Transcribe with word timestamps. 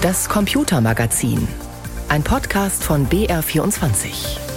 Das 0.00 0.28
Computermagazin. 0.28 1.48
Ein 2.08 2.22
Podcast 2.22 2.84
von 2.84 3.08
BR24. 3.08 4.47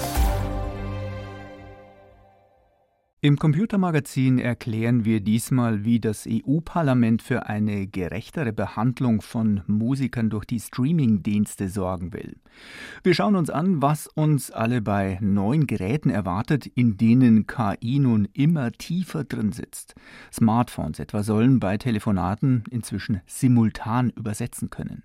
Im 3.24 3.38
Computermagazin 3.38 4.40
erklären 4.40 5.06
wir 5.06 5.20
diesmal, 5.20 5.84
wie 5.86 6.00
das 6.00 6.28
EU-Parlament 6.28 7.22
für 7.22 7.46
eine 7.46 7.86
gerechtere 7.86 8.52
Behandlung 8.52 9.22
von 9.22 9.62
Musikern 9.68 10.32
durch 10.32 10.46
die 10.46 10.60
Streaming-Dienste 10.60 11.70
sorgen 11.70 12.14
will. 12.14 12.38
Wir 13.04 13.14
schauen 13.14 13.36
uns 13.36 13.52
an, 13.52 13.80
was 13.80 14.08
uns 14.08 14.50
alle 14.50 14.82
bei 14.82 15.20
neuen 15.22 15.68
Geräten 15.68 16.10
erwartet, 16.10 16.66
in 16.66 16.98
denen 16.98 17.46
KI 17.46 18.00
nun 18.00 18.28
immer 18.34 18.72
tiefer 18.72 19.24
drin 19.24 19.52
sitzt. 19.52 19.94
Smartphones 20.34 20.98
etwa 20.98 21.22
sollen 21.22 21.60
bei 21.60 21.78
Telefonaten 21.78 22.64
inzwischen 22.72 23.22
simultan 23.28 24.10
übersetzen 24.10 24.72
können. 24.72 25.04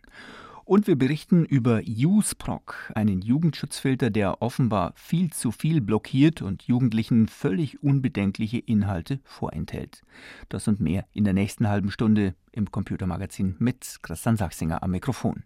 Und 0.66 0.88
wir 0.88 0.96
berichten 0.96 1.44
über 1.44 1.80
UseProc, 1.86 2.90
einen 2.96 3.22
Jugendschutzfilter, 3.22 4.10
der 4.10 4.42
offenbar 4.42 4.94
viel 4.96 5.32
zu 5.32 5.52
viel 5.52 5.80
blockiert 5.80 6.42
und 6.42 6.64
Jugendlichen 6.64 7.28
völlig 7.28 7.84
unbedenkliche 7.84 8.58
Inhalte 8.58 9.20
vorenthält. 9.22 10.02
Das 10.48 10.66
und 10.66 10.80
mehr 10.80 11.06
in 11.12 11.22
der 11.22 11.34
nächsten 11.34 11.68
halben 11.68 11.92
Stunde 11.92 12.34
im 12.50 12.72
Computermagazin 12.72 13.54
mit 13.60 13.98
Christian 14.02 14.36
Sachsinger 14.36 14.82
am 14.82 14.90
Mikrofon. 14.90 15.44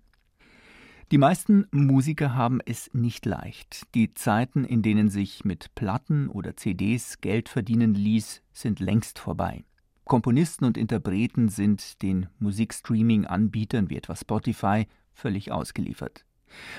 Die 1.12 1.18
meisten 1.18 1.66
Musiker 1.70 2.34
haben 2.34 2.60
es 2.64 2.88
nicht 2.94 3.26
leicht. 3.26 3.94
Die 3.94 4.14
Zeiten, 4.14 4.64
in 4.64 4.80
denen 4.80 5.10
sich 5.10 5.44
mit 5.44 5.74
Platten 5.74 6.30
oder 6.30 6.56
CDs 6.56 7.20
Geld 7.20 7.50
verdienen 7.50 7.92
ließ, 7.92 8.40
sind 8.54 8.80
längst 8.80 9.18
vorbei. 9.18 9.64
Komponisten 10.06 10.64
und 10.64 10.78
Interpreten 10.78 11.50
sind 11.50 12.00
den 12.00 12.26
Musikstreaming-Anbietern 12.38 13.90
wie 13.90 13.96
etwa 13.96 14.16
Spotify 14.16 14.86
völlig 15.12 15.52
ausgeliefert. 15.52 16.24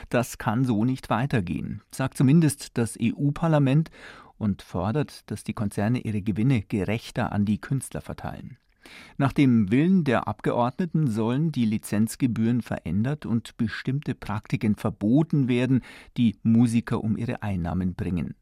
Das 0.09 0.37
kann 0.37 0.65
so 0.65 0.83
nicht 0.83 1.09
weitergehen, 1.09 1.81
sagt 1.91 2.17
zumindest 2.17 2.77
das 2.77 2.97
EU-Parlament 3.01 3.89
und 4.37 4.61
fordert, 4.61 5.29
dass 5.29 5.43
die 5.43 5.53
Konzerne 5.53 5.99
ihre 5.99 6.21
Gewinne 6.21 6.61
gerechter 6.63 7.31
an 7.31 7.45
die 7.45 7.61
Künstler 7.61 8.01
verteilen. 8.01 8.57
Nach 9.17 9.31
dem 9.31 9.71
Willen 9.71 10.03
der 10.03 10.27
Abgeordneten 10.27 11.07
sollen 11.07 11.51
die 11.51 11.65
Lizenzgebühren 11.65 12.61
verändert 12.61 13.25
und 13.25 13.55
bestimmte 13.57 14.15
Praktiken 14.15 14.75
verboten 14.75 15.47
werden, 15.47 15.81
die 16.17 16.37
Musiker 16.43 17.03
um 17.03 17.15
ihre 17.15 17.43
Einnahmen 17.43 17.93
bringen. 17.93 18.35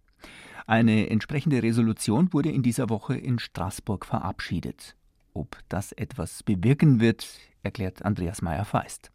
Eine 0.66 1.10
entsprechende 1.10 1.62
Resolution 1.64 2.32
wurde 2.32 2.52
in 2.52 2.64
dieser 2.64 2.90
Woche 2.90 3.18
in 3.18 3.40
Straßburg 3.40 4.06
verabschiedet. 4.06 4.96
Ob 5.34 5.58
das 5.68 5.92
etwas 5.92 6.44
bewirken 6.44 7.00
wird, 7.00 7.28
erklärt 7.64 8.06
Andreas 8.06 8.42
Meyer-Feist. 8.42 9.12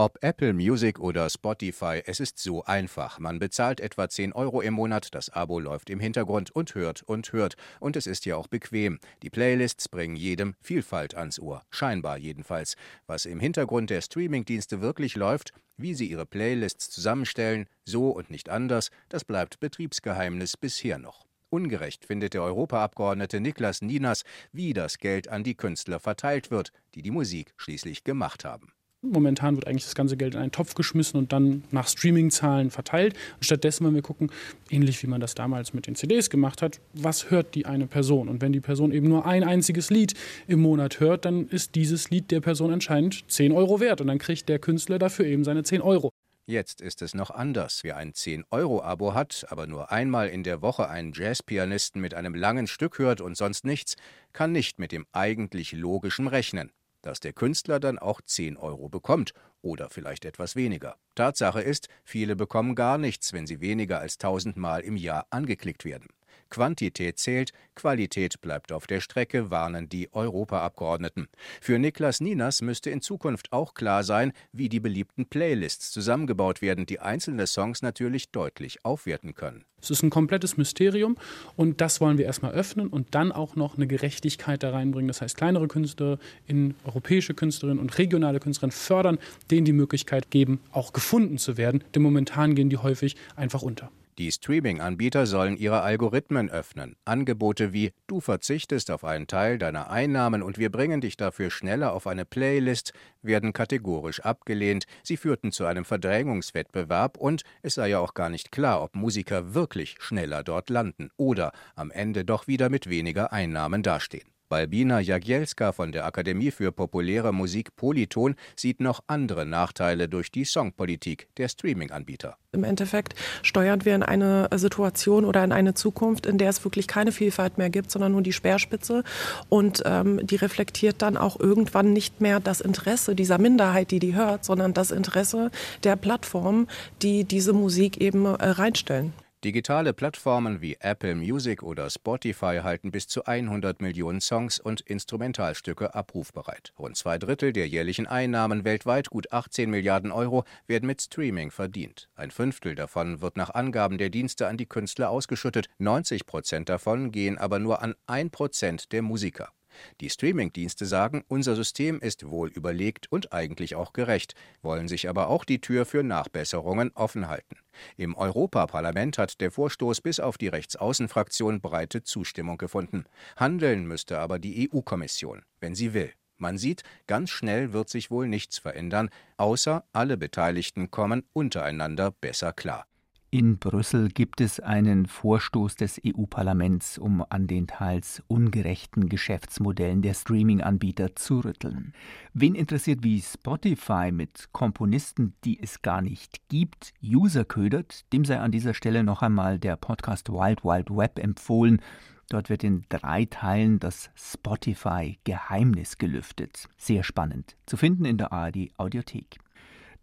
Ob 0.00 0.16
Apple 0.22 0.52
Music 0.52 1.00
oder 1.00 1.28
Spotify, 1.28 2.00
es 2.06 2.20
ist 2.20 2.38
so 2.38 2.62
einfach. 2.62 3.18
Man 3.18 3.40
bezahlt 3.40 3.80
etwa 3.80 4.08
10 4.08 4.32
Euro 4.32 4.60
im 4.60 4.74
Monat, 4.74 5.12
das 5.12 5.28
Abo 5.28 5.58
läuft 5.58 5.90
im 5.90 5.98
Hintergrund 5.98 6.52
und 6.52 6.76
hört 6.76 7.02
und 7.02 7.32
hört. 7.32 7.56
Und 7.80 7.96
es 7.96 8.06
ist 8.06 8.24
ja 8.24 8.36
auch 8.36 8.46
bequem. 8.46 9.00
Die 9.24 9.28
Playlists 9.28 9.88
bringen 9.88 10.14
jedem 10.14 10.54
Vielfalt 10.60 11.16
ans 11.16 11.40
Ohr. 11.40 11.64
Scheinbar 11.70 12.16
jedenfalls. 12.16 12.76
Was 13.08 13.26
im 13.26 13.40
Hintergrund 13.40 13.90
der 13.90 14.00
Streamingdienste 14.00 14.80
wirklich 14.80 15.16
läuft, 15.16 15.52
wie 15.76 15.94
sie 15.94 16.06
ihre 16.06 16.26
Playlists 16.26 16.90
zusammenstellen, 16.90 17.66
so 17.84 18.10
und 18.10 18.30
nicht 18.30 18.50
anders, 18.50 18.90
das 19.08 19.24
bleibt 19.24 19.58
Betriebsgeheimnis 19.58 20.56
bisher 20.56 20.98
noch. 20.98 21.26
Ungerecht 21.50 22.04
findet 22.04 22.34
der 22.34 22.44
Europaabgeordnete 22.44 23.40
Niklas 23.40 23.82
Ninas, 23.82 24.22
wie 24.52 24.74
das 24.74 24.98
Geld 24.98 25.26
an 25.26 25.42
die 25.42 25.56
Künstler 25.56 25.98
verteilt 25.98 26.52
wird, 26.52 26.70
die 26.94 27.02
die 27.02 27.10
Musik 27.10 27.52
schließlich 27.56 28.04
gemacht 28.04 28.44
haben. 28.44 28.72
Momentan 29.02 29.54
wird 29.54 29.68
eigentlich 29.68 29.84
das 29.84 29.94
ganze 29.94 30.16
Geld 30.16 30.34
in 30.34 30.40
einen 30.40 30.50
Topf 30.50 30.74
geschmissen 30.74 31.18
und 31.20 31.32
dann 31.32 31.62
nach 31.70 31.86
Streaming-Zahlen 31.86 32.72
verteilt. 32.72 33.14
Und 33.36 33.44
stattdessen, 33.44 33.86
wenn 33.86 33.94
wir 33.94 34.02
gucken, 34.02 34.32
ähnlich 34.70 35.00
wie 35.04 35.06
man 35.06 35.20
das 35.20 35.36
damals 35.36 35.72
mit 35.72 35.86
den 35.86 35.94
CDs 35.94 36.30
gemacht 36.30 36.62
hat, 36.62 36.80
was 36.94 37.30
hört 37.30 37.54
die 37.54 37.64
eine 37.64 37.86
Person? 37.86 38.28
Und 38.28 38.42
wenn 38.42 38.52
die 38.52 38.60
Person 38.60 38.90
eben 38.90 39.08
nur 39.08 39.24
ein 39.24 39.44
einziges 39.44 39.90
Lied 39.90 40.14
im 40.48 40.60
Monat 40.60 40.98
hört, 40.98 41.26
dann 41.26 41.46
ist 41.46 41.76
dieses 41.76 42.10
Lied 42.10 42.32
der 42.32 42.40
Person 42.40 42.72
anscheinend 42.72 43.30
10 43.30 43.52
Euro 43.52 43.78
wert. 43.78 44.00
Und 44.00 44.08
dann 44.08 44.18
kriegt 44.18 44.48
der 44.48 44.58
Künstler 44.58 44.98
dafür 44.98 45.26
eben 45.26 45.44
seine 45.44 45.62
10 45.62 45.80
Euro. 45.80 46.10
Jetzt 46.46 46.80
ist 46.80 47.00
es 47.00 47.14
noch 47.14 47.30
anders. 47.30 47.84
Wer 47.84 47.98
ein 47.98 48.14
10-Euro-Abo 48.14 49.14
hat, 49.14 49.46
aber 49.50 49.68
nur 49.68 49.92
einmal 49.92 50.28
in 50.28 50.42
der 50.42 50.60
Woche 50.60 50.88
einen 50.88 51.12
Jazzpianisten 51.12 52.00
mit 52.00 52.14
einem 52.14 52.34
langen 52.34 52.66
Stück 52.66 52.98
hört 52.98 53.20
und 53.20 53.36
sonst 53.36 53.64
nichts, 53.64 53.94
kann 54.32 54.50
nicht 54.50 54.80
mit 54.80 54.90
dem 54.90 55.06
eigentlich 55.12 55.72
logischen 55.72 56.26
rechnen 56.26 56.72
dass 57.02 57.20
der 57.20 57.32
Künstler 57.32 57.80
dann 57.80 57.98
auch 57.98 58.20
10 58.20 58.56
Euro 58.56 58.88
bekommt 58.88 59.32
oder 59.62 59.90
vielleicht 59.90 60.24
etwas 60.24 60.56
weniger. 60.56 60.96
Tatsache 61.14 61.60
ist, 61.60 61.88
viele 62.04 62.36
bekommen 62.36 62.74
gar 62.74 62.98
nichts, 62.98 63.32
wenn 63.32 63.46
sie 63.46 63.60
weniger 63.60 64.00
als 64.00 64.14
1000 64.14 64.56
Mal 64.56 64.80
im 64.80 64.96
Jahr 64.96 65.26
angeklickt 65.30 65.84
werden. 65.84 66.08
Quantität 66.50 67.18
zählt, 67.18 67.52
Qualität 67.74 68.40
bleibt 68.40 68.72
auf 68.72 68.86
der 68.86 69.00
Strecke, 69.00 69.50
warnen 69.50 69.88
die 69.88 70.12
Europaabgeordneten. 70.12 71.28
Für 71.60 71.78
Niklas 71.78 72.20
Ninas 72.20 72.62
müsste 72.62 72.90
in 72.90 73.00
Zukunft 73.00 73.52
auch 73.52 73.74
klar 73.74 74.02
sein, 74.02 74.32
wie 74.52 74.68
die 74.68 74.80
beliebten 74.80 75.26
Playlists 75.26 75.90
zusammengebaut 75.90 76.62
werden, 76.62 76.86
die 76.86 77.00
einzelne 77.00 77.46
Songs 77.46 77.82
natürlich 77.82 78.30
deutlich 78.30 78.84
aufwerten 78.84 79.34
können. 79.34 79.64
Es 79.80 79.90
ist 79.90 80.02
ein 80.02 80.10
komplettes 80.10 80.56
Mysterium 80.56 81.16
und 81.54 81.80
das 81.80 82.00
wollen 82.00 82.18
wir 82.18 82.24
erstmal 82.24 82.52
öffnen 82.52 82.88
und 82.88 83.14
dann 83.14 83.30
auch 83.30 83.54
noch 83.54 83.76
eine 83.76 83.86
Gerechtigkeit 83.86 84.62
da 84.62 84.70
reinbringen. 84.70 85.08
Das 85.08 85.20
heißt, 85.20 85.36
kleinere 85.36 85.68
Künstler, 85.68 86.18
in 86.46 86.74
europäische 86.84 87.34
Künstlerinnen 87.34 87.80
und 87.80 87.96
regionale 87.98 88.40
Künstlerinnen 88.40 88.72
fördern, 88.72 89.18
denen 89.50 89.64
die 89.64 89.72
Möglichkeit 89.72 90.30
geben, 90.30 90.60
auch 90.72 90.92
gefunden 90.92 91.38
zu 91.38 91.56
werden, 91.56 91.84
denn 91.94 92.02
momentan 92.02 92.54
gehen 92.54 92.70
die 92.70 92.78
häufig 92.78 93.16
einfach 93.36 93.62
unter. 93.62 93.90
Die 94.18 94.32
Streaming-Anbieter 94.32 95.26
sollen 95.26 95.56
ihre 95.56 95.82
Algorithmen 95.82 96.50
öffnen. 96.50 96.96
Angebote 97.04 97.72
wie 97.72 97.92
Du 98.08 98.20
verzichtest 98.20 98.90
auf 98.90 99.04
einen 99.04 99.28
Teil 99.28 99.58
deiner 99.58 99.90
Einnahmen 99.90 100.42
und 100.42 100.58
wir 100.58 100.72
bringen 100.72 101.00
dich 101.00 101.16
dafür 101.16 101.50
schneller 101.50 101.92
auf 101.92 102.08
eine 102.08 102.24
Playlist 102.24 102.92
werden 103.22 103.52
kategorisch 103.52 104.18
abgelehnt. 104.20 104.86
Sie 105.04 105.16
führten 105.16 105.52
zu 105.52 105.66
einem 105.66 105.84
Verdrängungswettbewerb 105.84 107.16
und 107.16 107.42
es 107.62 107.74
sei 107.74 107.90
ja 107.90 108.00
auch 108.00 108.14
gar 108.14 108.28
nicht 108.28 108.50
klar, 108.50 108.82
ob 108.82 108.96
Musiker 108.96 109.54
wirklich 109.54 109.94
schneller 110.00 110.42
dort 110.42 110.68
landen 110.68 111.10
oder 111.16 111.52
am 111.76 111.92
Ende 111.92 112.24
doch 112.24 112.48
wieder 112.48 112.70
mit 112.70 112.90
weniger 112.90 113.32
Einnahmen 113.32 113.84
dastehen. 113.84 114.26
Balbina 114.48 115.00
Jagielska 115.00 115.72
von 115.72 115.92
der 115.92 116.06
Akademie 116.06 116.50
für 116.50 116.72
populäre 116.72 117.32
Musik 117.32 117.76
Polyton 117.76 118.34
sieht 118.56 118.80
noch 118.80 119.00
andere 119.06 119.44
Nachteile 119.44 120.08
durch 120.08 120.30
die 120.30 120.44
Songpolitik 120.44 121.28
der 121.36 121.48
Streaming-Anbieter. 121.48 122.36
Im 122.52 122.64
Endeffekt 122.64 123.14
steuern 123.42 123.84
wir 123.84 123.94
in 123.94 124.02
eine 124.02 124.48
Situation 124.54 125.24
oder 125.26 125.44
in 125.44 125.52
eine 125.52 125.74
Zukunft, 125.74 126.24
in 126.24 126.38
der 126.38 126.48
es 126.48 126.64
wirklich 126.64 126.88
keine 126.88 127.12
Vielfalt 127.12 127.58
mehr 127.58 127.68
gibt, 127.68 127.90
sondern 127.90 128.12
nur 128.12 128.22
die 128.22 128.32
Speerspitze. 128.32 129.04
Und 129.50 129.82
ähm, 129.84 130.26
die 130.26 130.36
reflektiert 130.36 131.02
dann 131.02 131.16
auch 131.16 131.38
irgendwann 131.38 131.92
nicht 131.92 132.20
mehr 132.20 132.40
das 132.40 132.60
Interesse 132.60 133.14
dieser 133.14 133.38
Minderheit, 133.38 133.90
die 133.90 133.98
die 133.98 134.14
hört, 134.14 134.44
sondern 134.44 134.72
das 134.72 134.90
Interesse 134.90 135.50
der 135.84 135.96
Plattformen, 135.96 136.68
die 137.02 137.24
diese 137.24 137.52
Musik 137.52 138.00
eben 138.00 138.24
äh, 138.24 138.30
reinstellen. 138.30 139.12
Digitale 139.44 139.92
Plattformen 139.92 140.60
wie 140.60 140.78
Apple 140.80 141.14
Music 141.14 141.62
oder 141.62 141.88
Spotify 141.90 142.58
halten 142.64 142.90
bis 142.90 143.06
zu 143.06 143.24
100 143.24 143.80
Millionen 143.80 144.20
Songs 144.20 144.58
und 144.58 144.80
Instrumentalstücke 144.80 145.94
abrufbereit. 145.94 146.72
Rund 146.76 146.96
zwei 146.96 147.18
Drittel 147.18 147.52
der 147.52 147.68
jährlichen 147.68 148.08
Einnahmen 148.08 148.64
weltweit, 148.64 149.10
gut 149.10 149.32
18 149.32 149.70
Milliarden 149.70 150.10
Euro, 150.10 150.42
werden 150.66 150.88
mit 150.88 151.00
Streaming 151.00 151.52
verdient. 151.52 152.08
Ein 152.16 152.32
Fünftel 152.32 152.74
davon 152.74 153.20
wird 153.20 153.36
nach 153.36 153.50
Angaben 153.50 153.96
der 153.96 154.10
Dienste 154.10 154.48
an 154.48 154.56
die 154.56 154.66
Künstler 154.66 155.08
ausgeschüttet, 155.10 155.68
90 155.78 156.26
Prozent 156.26 156.68
davon 156.68 157.12
gehen 157.12 157.38
aber 157.38 157.60
nur 157.60 157.80
an 157.80 157.94
ein 158.08 158.30
Prozent 158.30 158.90
der 158.90 159.02
Musiker. 159.02 159.52
Die 160.00 160.10
Streamingdienste 160.10 160.86
sagen, 160.86 161.24
unser 161.28 161.56
System 161.56 162.00
ist 162.00 162.28
wohl 162.28 162.48
überlegt 162.48 163.10
und 163.10 163.32
eigentlich 163.32 163.74
auch 163.74 163.92
gerecht, 163.92 164.34
wollen 164.62 164.88
sich 164.88 165.08
aber 165.08 165.28
auch 165.28 165.44
die 165.44 165.60
Tür 165.60 165.86
für 165.86 166.02
Nachbesserungen 166.02 166.90
offen 166.94 167.28
halten. 167.28 167.56
Im 167.96 168.16
Europaparlament 168.16 169.18
hat 169.18 169.40
der 169.40 169.50
Vorstoß 169.50 170.00
bis 170.00 170.20
auf 170.20 170.38
die 170.38 170.48
Rechtsaußenfraktion 170.48 171.60
breite 171.60 172.02
Zustimmung 172.02 172.58
gefunden. 172.58 173.04
Handeln 173.36 173.86
müsste 173.86 174.18
aber 174.18 174.38
die 174.38 174.68
EU-Kommission, 174.72 175.42
wenn 175.60 175.74
sie 175.74 175.94
will. 175.94 176.12
Man 176.36 176.56
sieht, 176.56 176.84
ganz 177.06 177.30
schnell 177.30 177.72
wird 177.72 177.88
sich 177.88 178.10
wohl 178.10 178.28
nichts 178.28 178.58
verändern, 178.58 179.10
außer 179.36 179.84
alle 179.92 180.16
Beteiligten 180.16 180.90
kommen 180.90 181.24
untereinander 181.32 182.12
besser 182.12 182.52
klar. 182.52 182.87
In 183.30 183.58
Brüssel 183.58 184.08
gibt 184.08 184.40
es 184.40 184.58
einen 184.58 185.04
Vorstoß 185.04 185.76
des 185.76 186.00
EU-Parlaments, 186.02 186.96
um 186.96 187.22
an 187.28 187.46
den 187.46 187.66
teils 187.66 188.22
ungerechten 188.26 189.10
Geschäftsmodellen 189.10 190.00
der 190.00 190.14
Streaming-Anbieter 190.14 191.14
zu 191.14 191.40
rütteln. 191.40 191.92
Wen 192.32 192.54
interessiert, 192.54 193.02
wie 193.02 193.20
Spotify 193.20 194.12
mit 194.12 194.48
Komponisten, 194.52 195.34
die 195.44 195.62
es 195.62 195.82
gar 195.82 196.00
nicht 196.00 196.48
gibt, 196.48 196.94
User 197.04 197.44
ködert, 197.44 198.10
dem 198.14 198.24
sei 198.24 198.40
an 198.40 198.50
dieser 198.50 198.72
Stelle 198.72 199.04
noch 199.04 199.20
einmal 199.20 199.58
der 199.58 199.76
Podcast 199.76 200.30
Wild 200.30 200.64
Wild 200.64 200.88
Web 200.88 201.18
empfohlen. 201.18 201.82
Dort 202.30 202.48
wird 202.48 202.64
in 202.64 202.86
drei 202.88 203.26
Teilen 203.26 203.78
das 203.78 204.08
Spotify-Geheimnis 204.14 205.98
gelüftet. 205.98 206.66
Sehr 206.78 207.02
spannend. 207.02 207.56
Zu 207.66 207.76
finden 207.76 208.06
in 208.06 208.16
der 208.16 208.32
ARD 208.32 208.70
Audiothek. 208.78 209.38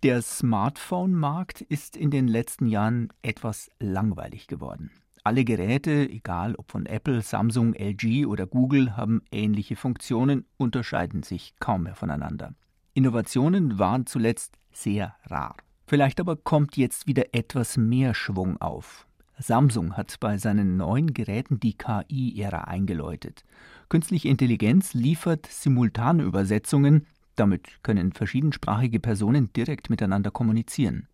Der 0.06 0.22
Smartphone-Markt 0.22 1.62
ist 1.62 1.98
in 1.98 2.12
den 2.12 2.28
letzten 2.28 2.68
Jahren 2.68 3.12
etwas 3.24 3.72
langweilig 3.80 4.46
geworden. 4.46 4.92
Alle 5.24 5.44
Geräte, 5.44 6.07
egal 6.07 6.54
ob 6.57 6.69
von 6.69 6.86
Apple, 6.86 7.24
Samsung, 7.24 7.74
LG 7.74 8.28
oder 8.28 8.46
Google, 8.46 8.96
haben 8.96 9.24
ähnliche 9.31 9.75
Funktionen, 9.75 10.46
unterscheiden 10.57 11.24
sich 11.24 11.56
kaum 11.60 11.81
mehr 11.81 11.96
voneinander. 11.96 12.54
Innovationen 12.94 13.80
waren 13.80 14.06
zuletzt 14.06 14.60
sehr 14.72 15.16
rar. 15.24 15.57
Vielleicht 15.88 16.19
aber 16.19 16.36
kommt 16.36 16.78
jetzt 16.78 17.07
wieder 17.07 17.34
etwas 17.34 17.75
mehr 17.75 18.13
Schwung 18.13 18.62
auf. 18.62 19.07
Samsung 19.40 19.98
hat 19.98 20.19
bei 20.19 20.38
seinen 20.38 20.78
neuen 20.78 21.16
Geräten 21.16 21.60
die 21.60 21.75
KI-Ära 21.75 22.66
eingeläutet. 22.66 23.44
Künstliche 23.90 24.28
Intelligenz 24.28 24.94
liefert 24.94 25.48
simultane 25.48 26.22
Übersetzungen, 26.22 27.07
damit 27.36 27.84
können 27.84 28.12
verschiedensprachige 28.12 29.00
Personen 29.00 29.52
direkt 29.54 29.90
miteinander 29.90 30.32
kommunizieren. 30.32 31.08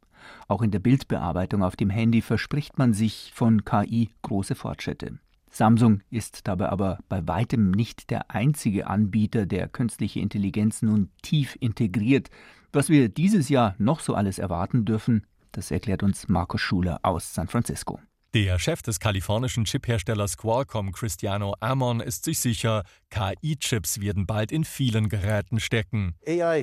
Auch 0.47 0.61
in 0.61 0.71
der 0.71 0.79
Bildbearbeitung 0.79 1.63
auf 1.63 1.75
dem 1.75 1.89
Handy 1.89 2.21
verspricht 2.21 2.77
man 2.77 2.93
sich 2.93 3.31
von 3.33 3.65
KI 3.65 4.09
große 4.21 4.55
Fortschritte. 4.55 5.19
Samsung 5.49 6.01
ist 6.09 6.47
dabei 6.47 6.69
aber 6.69 6.99
bei 7.09 7.27
weitem 7.27 7.71
nicht 7.71 8.09
der 8.09 8.31
einzige 8.31 8.87
Anbieter, 8.87 9.45
der 9.45 9.67
künstliche 9.67 10.21
Intelligenz 10.21 10.81
nun 10.81 11.09
tief 11.21 11.57
integriert. 11.59 12.29
Was 12.71 12.87
wir 12.87 13.09
dieses 13.09 13.49
Jahr 13.49 13.75
noch 13.77 13.99
so 13.99 14.13
alles 14.13 14.39
erwarten 14.39 14.85
dürfen, 14.85 15.25
das 15.51 15.69
erklärt 15.69 16.03
uns 16.03 16.29
Markus 16.29 16.61
Schuler 16.61 16.99
aus 17.03 17.33
San 17.33 17.49
Francisco. 17.49 17.99
Der 18.33 18.59
Chef 18.59 18.81
des 18.81 19.01
kalifornischen 19.01 19.65
Chipherstellers 19.65 20.37
Qualcomm, 20.37 20.93
Cristiano 20.93 21.53
Amon, 21.59 21.99
ist 21.99 22.23
sich 22.23 22.39
sicher, 22.39 22.83
KI-Chips 23.09 23.99
werden 23.99 24.25
bald 24.25 24.53
in 24.53 24.63
vielen 24.63 25.09
Geräten 25.09 25.59
stecken. 25.59 26.15
KI 26.23 26.61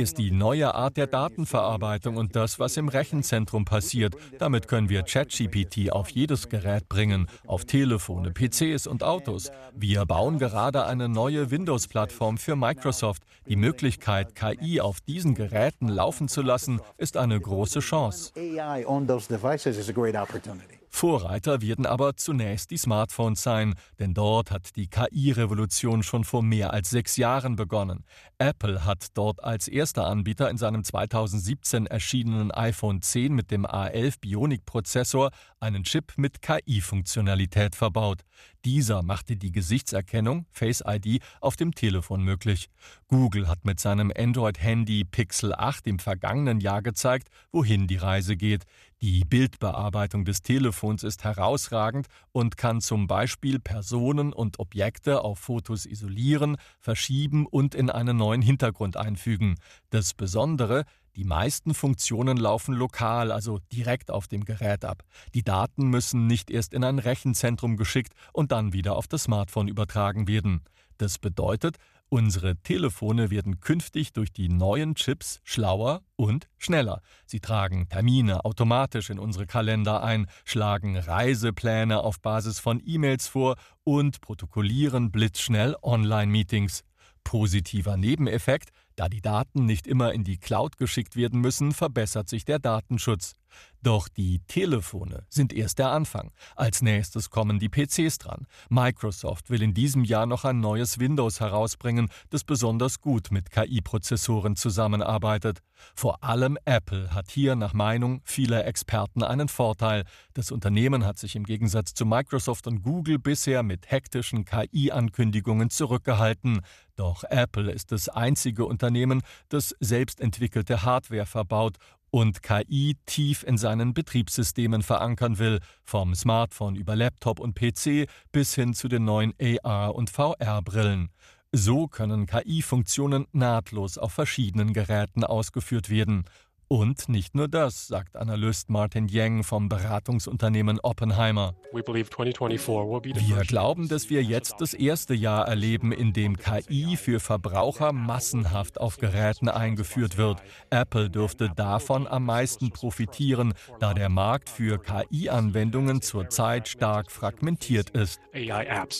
ist 0.00 0.18
die 0.18 0.30
neue 0.30 0.72
Art 0.72 0.96
der 0.96 1.08
Datenverarbeitung 1.08 2.16
und 2.16 2.36
das, 2.36 2.60
was 2.60 2.76
im 2.76 2.86
Rechenzentrum 2.86 3.64
passiert. 3.64 4.14
Damit 4.38 4.68
können 4.68 4.88
wir 4.88 5.02
ChatGPT 5.02 5.90
auf 5.90 6.08
jedes 6.10 6.48
Gerät 6.48 6.88
bringen, 6.88 7.26
auf 7.44 7.64
Telefone, 7.64 8.30
PCs 8.30 8.86
und 8.86 9.02
Autos. 9.02 9.50
Wir 9.74 10.06
bauen 10.06 10.38
gerade 10.38 10.86
eine 10.86 11.08
neue 11.08 11.50
Windows-Plattform 11.50 12.38
für 12.38 12.54
Microsoft. 12.54 13.24
Die 13.48 13.56
Möglichkeit, 13.56 14.36
KI 14.36 14.80
auf 14.80 15.00
diesen 15.00 15.34
Geräten 15.34 15.88
laufen 15.88 16.28
zu 16.28 16.40
lassen, 16.42 16.80
ist 16.98 17.16
eine 17.16 17.40
große 17.40 17.80
Chance. 17.80 18.11
AI 18.36 18.84
on 18.84 19.06
those 19.06 19.26
devices 19.26 19.78
is 19.78 19.88
a 19.88 19.92
great 19.92 20.16
opportunity. 20.16 20.81
Vorreiter 20.94 21.62
werden 21.62 21.86
aber 21.86 22.16
zunächst 22.16 22.70
die 22.70 22.76
Smartphones 22.76 23.42
sein, 23.42 23.74
denn 23.98 24.12
dort 24.12 24.50
hat 24.50 24.76
die 24.76 24.88
KI-Revolution 24.88 26.02
schon 26.02 26.22
vor 26.22 26.42
mehr 26.42 26.72
als 26.72 26.90
sechs 26.90 27.16
Jahren 27.16 27.56
begonnen. 27.56 28.04
Apple 28.38 28.84
hat 28.84 29.06
dort 29.14 29.42
als 29.42 29.68
erster 29.68 30.06
Anbieter 30.06 30.50
in 30.50 30.58
seinem 30.58 30.84
2017 30.84 31.86
erschienenen 31.86 32.50
iPhone 32.52 33.00
10 33.00 33.32
mit 33.34 33.50
dem 33.50 33.64
A11 33.66 34.20
Bionic-Prozessor 34.20 35.30
einen 35.58 35.82
Chip 35.84 36.12
mit 36.16 36.42
KI-Funktionalität 36.42 37.74
verbaut. 37.74 38.20
Dieser 38.64 39.02
machte 39.02 39.36
die 39.36 39.50
Gesichtserkennung 39.50 40.46
Face 40.52 40.84
ID 40.86 41.20
auf 41.40 41.56
dem 41.56 41.74
Telefon 41.74 42.22
möglich. 42.22 42.68
Google 43.08 43.48
hat 43.48 43.64
mit 43.64 43.80
seinem 43.80 44.12
Android-Handy 44.16 45.04
Pixel 45.04 45.54
8 45.54 45.86
im 45.86 45.98
vergangenen 45.98 46.60
Jahr 46.60 46.82
gezeigt, 46.82 47.28
wohin 47.50 47.86
die 47.88 47.96
Reise 47.96 48.36
geht. 48.36 48.64
Die 49.02 49.24
Bildbearbeitung 49.24 50.24
des 50.24 50.42
Telefons 50.42 51.02
ist 51.02 51.24
herausragend 51.24 52.06
und 52.30 52.56
kann 52.56 52.80
zum 52.80 53.08
Beispiel 53.08 53.58
Personen 53.58 54.32
und 54.32 54.60
Objekte 54.60 55.24
auf 55.24 55.40
Fotos 55.40 55.86
isolieren, 55.86 56.56
verschieben 56.78 57.44
und 57.46 57.74
in 57.74 57.90
einen 57.90 58.16
neuen 58.16 58.42
Hintergrund 58.42 58.96
einfügen. 58.96 59.56
Das 59.90 60.14
Besondere, 60.14 60.84
die 61.16 61.24
meisten 61.24 61.74
Funktionen 61.74 62.36
laufen 62.36 62.76
lokal, 62.76 63.32
also 63.32 63.58
direkt 63.72 64.12
auf 64.12 64.28
dem 64.28 64.44
Gerät 64.44 64.84
ab. 64.84 65.02
Die 65.34 65.42
Daten 65.42 65.88
müssen 65.88 66.28
nicht 66.28 66.48
erst 66.48 66.72
in 66.72 66.84
ein 66.84 67.00
Rechenzentrum 67.00 67.76
geschickt 67.76 68.12
und 68.32 68.52
dann 68.52 68.72
wieder 68.72 68.94
auf 68.94 69.08
das 69.08 69.24
Smartphone 69.24 69.66
übertragen 69.66 70.28
werden. 70.28 70.62
Das 70.98 71.18
bedeutet, 71.18 71.78
Unsere 72.12 72.56
Telefone 72.56 73.30
werden 73.30 73.60
künftig 73.60 74.12
durch 74.12 74.34
die 74.34 74.50
neuen 74.50 74.96
Chips 74.96 75.40
schlauer 75.44 76.02
und 76.14 76.46
schneller. 76.58 77.00
Sie 77.24 77.40
tragen 77.40 77.88
Termine 77.88 78.44
automatisch 78.44 79.08
in 79.08 79.18
unsere 79.18 79.46
Kalender 79.46 80.02
ein, 80.02 80.26
schlagen 80.44 80.98
Reisepläne 80.98 82.00
auf 82.00 82.20
Basis 82.20 82.58
von 82.58 82.82
E-Mails 82.84 83.28
vor 83.28 83.56
und 83.82 84.20
protokollieren 84.20 85.10
blitzschnell 85.10 85.74
Online-Meetings. 85.80 86.82
Positiver 87.24 87.96
Nebeneffekt, 87.96 88.72
da 88.94 89.08
die 89.08 89.22
Daten 89.22 89.64
nicht 89.64 89.86
immer 89.86 90.12
in 90.12 90.22
die 90.22 90.36
Cloud 90.36 90.76
geschickt 90.76 91.16
werden 91.16 91.40
müssen, 91.40 91.72
verbessert 91.72 92.28
sich 92.28 92.44
der 92.44 92.58
Datenschutz. 92.58 93.36
Doch 93.82 94.08
die 94.08 94.38
Telefone 94.46 95.24
sind 95.28 95.52
erst 95.52 95.80
der 95.80 95.90
Anfang. 95.90 96.30
Als 96.54 96.82
nächstes 96.82 97.30
kommen 97.30 97.58
die 97.58 97.68
PCs 97.68 98.18
dran. 98.18 98.46
Microsoft 98.68 99.50
will 99.50 99.60
in 99.60 99.74
diesem 99.74 100.04
Jahr 100.04 100.26
noch 100.26 100.44
ein 100.44 100.60
neues 100.60 101.00
Windows 101.00 101.40
herausbringen, 101.40 102.08
das 102.30 102.44
besonders 102.44 103.00
gut 103.00 103.32
mit 103.32 103.50
KI-Prozessoren 103.50 104.54
zusammenarbeitet. 104.54 105.58
Vor 105.96 106.22
allem 106.22 106.56
Apple 106.64 107.12
hat 107.12 107.32
hier 107.32 107.56
nach 107.56 107.72
Meinung 107.72 108.20
vieler 108.24 108.64
Experten 108.66 109.24
einen 109.24 109.48
Vorteil. 109.48 110.04
Das 110.34 110.52
Unternehmen 110.52 111.04
hat 111.04 111.18
sich 111.18 111.34
im 111.34 111.42
Gegensatz 111.42 111.92
zu 111.92 112.06
Microsoft 112.06 112.68
und 112.68 112.82
Google 112.82 113.18
bisher 113.18 113.64
mit 113.64 113.90
hektischen 113.90 114.44
KI-Ankündigungen 114.44 115.70
zurückgehalten. 115.70 116.60
Doch 116.94 117.24
Apple 117.24 117.72
ist 117.72 117.90
das 117.90 118.08
einzige 118.08 118.64
Unternehmen, 118.64 119.22
das 119.48 119.74
selbstentwickelte 119.80 120.82
Hardware 120.84 121.26
verbaut 121.26 121.78
und 122.12 122.42
KI 122.42 122.96
tief 123.06 123.42
in 123.42 123.56
seinen 123.56 123.94
Betriebssystemen 123.94 124.82
verankern 124.82 125.38
will, 125.38 125.60
vom 125.82 126.14
Smartphone 126.14 126.76
über 126.76 126.94
Laptop 126.94 127.40
und 127.40 127.54
PC 127.54 128.06
bis 128.30 128.54
hin 128.54 128.74
zu 128.74 128.88
den 128.88 129.04
neuen 129.04 129.32
AR- 129.40 129.94
und 129.94 130.10
VR-Brillen. 130.10 131.08
So 131.52 131.88
können 131.88 132.26
KI-Funktionen 132.26 133.26
nahtlos 133.32 133.96
auf 133.96 134.12
verschiedenen 134.12 134.74
Geräten 134.74 135.24
ausgeführt 135.24 135.88
werden 135.88 136.24
und 136.72 137.10
nicht 137.10 137.34
nur 137.34 137.48
das, 137.48 137.86
sagt 137.86 138.16
Analyst 138.16 138.70
Martin 138.70 139.06
Yang 139.06 139.44
vom 139.44 139.68
Beratungsunternehmen 139.68 140.80
Oppenheimer. 140.80 141.54
Wir 141.70 143.42
glauben, 143.46 143.88
dass 143.88 144.08
wir 144.08 144.22
jetzt 144.22 144.54
das 144.58 144.72
erste 144.72 145.12
Jahr 145.12 145.46
erleben, 145.46 145.92
in 145.92 146.14
dem 146.14 146.38
KI 146.38 146.96
für 146.96 147.20
Verbraucher 147.20 147.92
massenhaft 147.92 148.80
auf 148.80 148.96
Geräten 148.96 149.50
eingeführt 149.50 150.16
wird. 150.16 150.42
Apple 150.70 151.10
dürfte 151.10 151.50
davon 151.54 152.06
am 152.06 152.24
meisten 152.24 152.70
profitieren, 152.70 153.52
da 153.78 153.92
der 153.92 154.08
Markt 154.08 154.48
für 154.48 154.78
KI-Anwendungen 154.78 156.00
zurzeit 156.00 156.68
stark 156.68 157.10
fragmentiert 157.10 157.90
ist. 157.90 158.18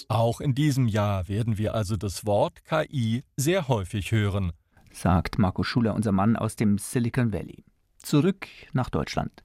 Auch 0.09 0.43
in 0.43 0.55
diesem 0.55 0.88
Jahr 0.88 1.26
werden 1.26 1.57
wir 1.57 1.75
also 1.75 1.97
das 1.97 2.26
Wort 2.26 2.67
KI 2.67 3.25
sehr 3.38 3.69
häufig 3.69 4.12
hören 4.12 4.52
sagt 4.93 5.39
Marco 5.39 5.63
Schuler, 5.63 5.95
unser 5.95 6.13
Mann 6.13 6.37
aus 6.37 6.57
dem 6.57 6.79
Silicon 6.79 7.33
Valley. 7.33 7.65
Zurück 7.99 8.47
nach 8.73 8.91
Deutschland. 8.91 9.45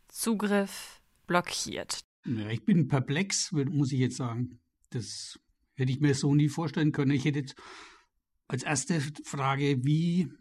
Zugriff 0.07 1.01
blockiert. 1.27 1.99
Ja, 2.25 2.47
ich 2.47 2.63
bin 2.63 2.87
perplex, 2.87 3.51
muss 3.51 3.91
ich 3.91 3.99
jetzt 3.99 4.15
sagen. 4.15 4.61
Das 4.91 5.37
hätte 5.75 5.91
ich 5.91 5.99
mir 5.99 6.15
so 6.15 6.33
nie 6.33 6.47
vorstellen 6.47 6.93
können. 6.93 7.11
Ich 7.11 7.25
hätte 7.25 7.39
jetzt 7.39 7.55
als 8.47 8.63
erste 8.63 9.01
Frage, 9.25 9.83
wie, 9.83 10.31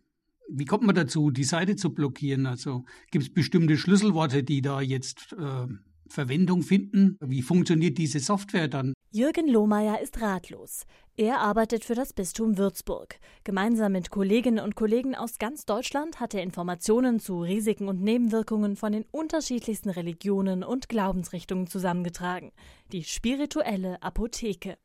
wie 0.48 0.64
kommt 0.64 0.84
man 0.84 0.94
dazu, 0.94 1.30
die 1.30 1.44
Seite 1.44 1.76
zu 1.76 1.90
blockieren? 1.90 2.46
Also 2.46 2.84
gibt 3.10 3.24
es 3.24 3.32
bestimmte 3.32 3.76
Schlüsselworte, 3.76 4.42
die 4.42 4.62
da 4.62 4.80
jetzt 4.80 5.34
äh, 5.38 5.66
Verwendung 6.08 6.62
finden? 6.62 7.18
Wie 7.20 7.42
funktioniert 7.42 7.98
diese 7.98 8.20
Software 8.20 8.68
dann? 8.68 8.94
Jürgen 9.10 9.48
Lohmeier 9.48 10.00
ist 10.00 10.20
ratlos. 10.20 10.84
Er 11.16 11.40
arbeitet 11.40 11.84
für 11.84 11.94
das 11.94 12.12
Bistum 12.12 12.58
Würzburg. 12.58 13.18
Gemeinsam 13.42 13.92
mit 13.92 14.10
Kolleginnen 14.10 14.64
und 14.64 14.76
Kollegen 14.76 15.14
aus 15.14 15.38
ganz 15.38 15.64
Deutschland 15.64 16.20
hat 16.20 16.34
er 16.34 16.42
Informationen 16.42 17.18
zu 17.18 17.40
Risiken 17.40 17.88
und 17.88 18.02
Nebenwirkungen 18.02 18.76
von 18.76 18.92
den 18.92 19.04
unterschiedlichsten 19.10 19.90
Religionen 19.90 20.62
und 20.62 20.88
Glaubensrichtungen 20.88 21.66
zusammengetragen. 21.66 22.52
Die 22.92 23.02
spirituelle 23.02 24.02
Apotheke. 24.02 24.76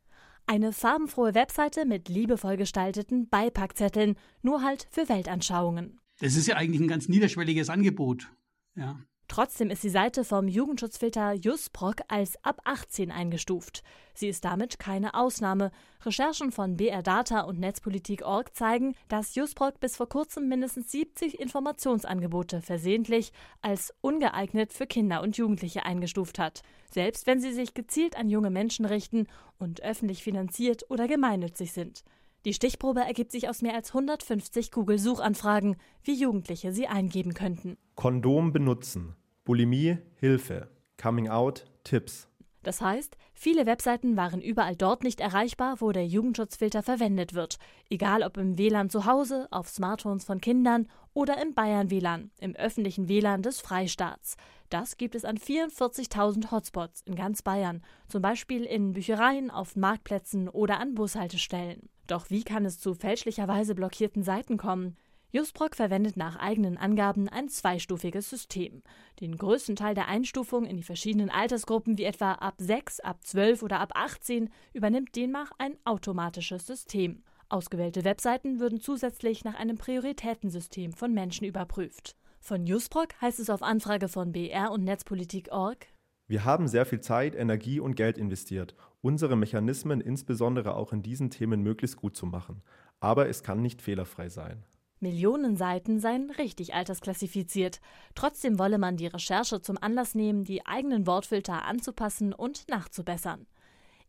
Eine 0.45 0.73
farbenfrohe 0.73 1.33
Webseite 1.33 1.85
mit 1.85 2.09
liebevoll 2.09 2.57
gestalteten 2.57 3.29
Beipackzetteln, 3.29 4.15
nur 4.41 4.61
halt 4.61 4.87
für 4.91 5.07
Weltanschauungen. 5.07 5.99
Das 6.19 6.35
ist 6.35 6.47
ja 6.47 6.55
eigentlich 6.55 6.81
ein 6.81 6.87
ganz 6.87 7.07
niederschwelliges 7.07 7.69
Angebot. 7.69 8.29
Ja. 8.75 8.99
Trotzdem 9.33 9.71
ist 9.71 9.83
die 9.83 9.89
Seite 9.89 10.23
vom 10.25 10.47
Jugendschutzfilter 10.47 11.33
Jusproc 11.33 12.03
als 12.07 12.37
ab 12.43 12.61
18 12.65 13.11
eingestuft. 13.11 13.81
Sie 14.13 14.27
ist 14.27 14.45
damit 14.45 14.77
keine 14.77 15.15
Ausnahme. 15.15 15.71
Recherchen 16.05 16.51
von 16.51 16.77
BR 16.77 17.01
Data 17.01 17.41
und 17.41 17.59
Netzpolitik.org 17.59 18.55
zeigen, 18.55 18.93
dass 19.07 19.33
Jusproc 19.33 19.79
bis 19.79 19.95
vor 19.95 20.07
kurzem 20.07 20.49
mindestens 20.49 20.91
70 20.91 21.39
Informationsangebote 21.39 22.61
versehentlich 22.61 23.31
als 23.63 23.91
ungeeignet 24.01 24.71
für 24.71 24.85
Kinder 24.85 25.23
und 25.23 25.35
Jugendliche 25.35 25.83
eingestuft 25.83 26.37
hat. 26.37 26.61
Selbst 26.91 27.25
wenn 27.25 27.41
sie 27.41 27.53
sich 27.53 27.73
gezielt 27.73 28.15
an 28.15 28.29
junge 28.29 28.51
Menschen 28.51 28.85
richten 28.85 29.25
und 29.57 29.81
öffentlich 29.81 30.21
finanziert 30.21 30.91
oder 30.91 31.07
gemeinnützig 31.07 31.73
sind. 31.73 32.03
Die 32.45 32.53
Stichprobe 32.53 32.99
ergibt 32.99 33.31
sich 33.31 33.49
aus 33.49 33.63
mehr 33.63 33.73
als 33.73 33.95
150 33.95 34.69
Google-Suchanfragen, 34.69 35.77
wie 36.03 36.13
Jugendliche 36.13 36.71
sie 36.71 36.85
eingeben 36.85 37.33
könnten. 37.33 37.77
Kondom 37.95 38.53
benutzen. 38.53 39.15
Bulimie, 39.45 39.97
Hilfe. 40.15 40.69
Coming 40.97 41.27
out, 41.27 41.65
Tipps. 41.83 42.29
Das 42.63 42.79
heißt, 42.79 43.17
viele 43.33 43.65
Webseiten 43.65 44.15
waren 44.15 44.41
überall 44.41 44.77
dort 44.77 45.03
nicht 45.03 45.19
erreichbar, 45.19 45.81
wo 45.81 45.91
der 45.91 46.07
Jugendschutzfilter 46.07 46.81
verwendet 46.81 47.33
wird. 47.33 47.57
Egal 47.89 48.23
ob 48.23 48.37
im 48.37 48.57
WLAN 48.57 48.89
zu 48.89 49.05
Hause, 49.05 49.49
auf 49.51 49.67
Smartphones 49.67 50.23
von 50.23 50.39
Kindern 50.39 50.87
oder 51.13 51.41
im 51.41 51.53
Bayern-WLAN, 51.53 52.31
im 52.39 52.55
öffentlichen 52.55 53.09
WLAN 53.09 53.41
des 53.41 53.59
Freistaats. 53.59 54.37
Das 54.69 54.95
gibt 54.95 55.13
es 55.13 55.25
an 55.25 55.37
44.000 55.37 56.51
Hotspots 56.51 57.01
in 57.01 57.15
ganz 57.15 57.41
Bayern, 57.41 57.83
zum 58.07 58.21
Beispiel 58.21 58.63
in 58.63 58.93
Büchereien, 58.93 59.51
auf 59.51 59.75
Marktplätzen 59.75 60.47
oder 60.47 60.79
an 60.79 60.95
Bushaltestellen. 60.95 61.89
Doch 62.07 62.29
wie 62.29 62.45
kann 62.45 62.63
es 62.63 62.79
zu 62.79 62.93
fälschlicherweise 62.93 63.75
blockierten 63.75 64.23
Seiten 64.23 64.55
kommen? 64.55 64.95
Justproc 65.35 65.75
verwendet 65.75 66.15
nach 66.15 66.35
eigenen 66.35 66.77
Angaben 66.77 67.27
ein 67.27 67.49
zweistufiges 67.49 68.29
System. 68.29 68.83
Den 69.19 69.35
größten 69.35 69.75
Teil 69.75 69.95
der 69.95 70.07
Einstufung 70.07 70.63
in 70.63 70.77
die 70.77 70.83
verschiedenen 70.83 71.31
Altersgruppen, 71.31 71.97
wie 71.97 72.03
etwa 72.03 72.33
ab 72.33 72.53
6, 72.59 72.99
ab 72.99 73.17
12 73.23 73.63
oder 73.63 73.79
ab 73.79 73.93
18, 73.95 74.51
übernimmt 74.73 75.15
demnach 75.15 75.51
ein 75.57 75.75
automatisches 75.85 76.67
System. 76.67 77.23
Ausgewählte 77.49 78.03
Webseiten 78.03 78.59
würden 78.59 78.79
zusätzlich 78.79 79.43
nach 79.43 79.55
einem 79.55 79.79
Prioritätensystem 79.79 80.93
von 80.93 81.15
Menschen 81.15 81.47
überprüft. 81.47 82.15
Von 82.39 82.67
Justproc 82.67 83.19
heißt 83.19 83.39
es 83.39 83.49
auf 83.49 83.63
Anfrage 83.63 84.09
von 84.09 84.33
BR 84.33 84.71
und 84.71 84.83
Netzpolitik.org 84.83 85.87
wir 86.25 86.45
haben 86.45 86.69
sehr 86.69 86.85
viel 86.85 87.01
Zeit, 87.01 87.35
Energie 87.35 87.81
und 87.81 87.95
Geld 87.95 88.17
investiert, 88.17 88.75
unsere 89.01 89.35
Mechanismen 89.35 89.99
insbesondere 89.99 90.73
auch 90.73 90.93
in 90.93 91.03
diesen 91.03 91.29
Themen 91.29 91.61
möglichst 91.61 91.97
gut 91.97 92.15
zu 92.15 92.25
machen. 92.25 92.61
Aber 93.01 93.27
es 93.27 93.43
kann 93.43 93.61
nicht 93.61 93.81
fehlerfrei 93.81 94.29
sein. 94.29 94.63
Millionen 95.03 95.55
Seiten 95.55 95.99
seien 95.99 96.31
richtig 96.31 96.73
altersklassifiziert. 96.73 97.79
Trotzdem 98.15 98.57
wolle 98.57 98.79
man 98.79 98.97
die 98.97 99.05
Recherche 99.05 99.61
zum 99.61 99.77
Anlass 99.79 100.15
nehmen, 100.15 100.43
die 100.43 100.65
eigenen 100.65 101.05
Wortfilter 101.05 101.65
anzupassen 101.65 102.33
und 102.33 102.67
nachzubessern. 102.69 103.45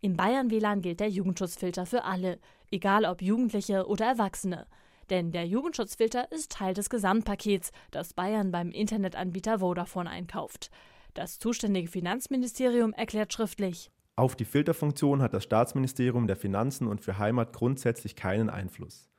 Im 0.00 0.16
Bayern-WLAN 0.16 0.80
gilt 0.80 1.00
der 1.00 1.10
Jugendschutzfilter 1.10 1.84
für 1.84 2.04
alle, 2.04 2.38
egal 2.70 3.04
ob 3.04 3.20
Jugendliche 3.20 3.86
oder 3.86 4.06
Erwachsene. 4.06 4.66
Denn 5.10 5.32
der 5.32 5.46
Jugendschutzfilter 5.46 6.32
ist 6.32 6.52
Teil 6.52 6.72
des 6.72 6.88
Gesamtpakets, 6.88 7.72
das 7.90 8.14
Bayern 8.14 8.50
beim 8.50 8.70
Internetanbieter 8.70 9.58
Vodafone 9.58 10.08
einkauft. 10.08 10.70
Das 11.12 11.38
zuständige 11.38 11.88
Finanzministerium 11.88 12.94
erklärt 12.94 13.32
schriftlich, 13.32 13.90
auf 14.16 14.36
die 14.36 14.44
Filterfunktion 14.44 15.22
hat 15.22 15.34
das 15.34 15.42
Staatsministerium 15.42 16.28
der 16.28 16.36
Finanzen 16.36 16.86
und 16.86 17.00
für 17.00 17.18
Heimat 17.18 17.52
grundsätzlich 17.52 18.14
keinen 18.14 18.48
Einfluss. 18.48 19.10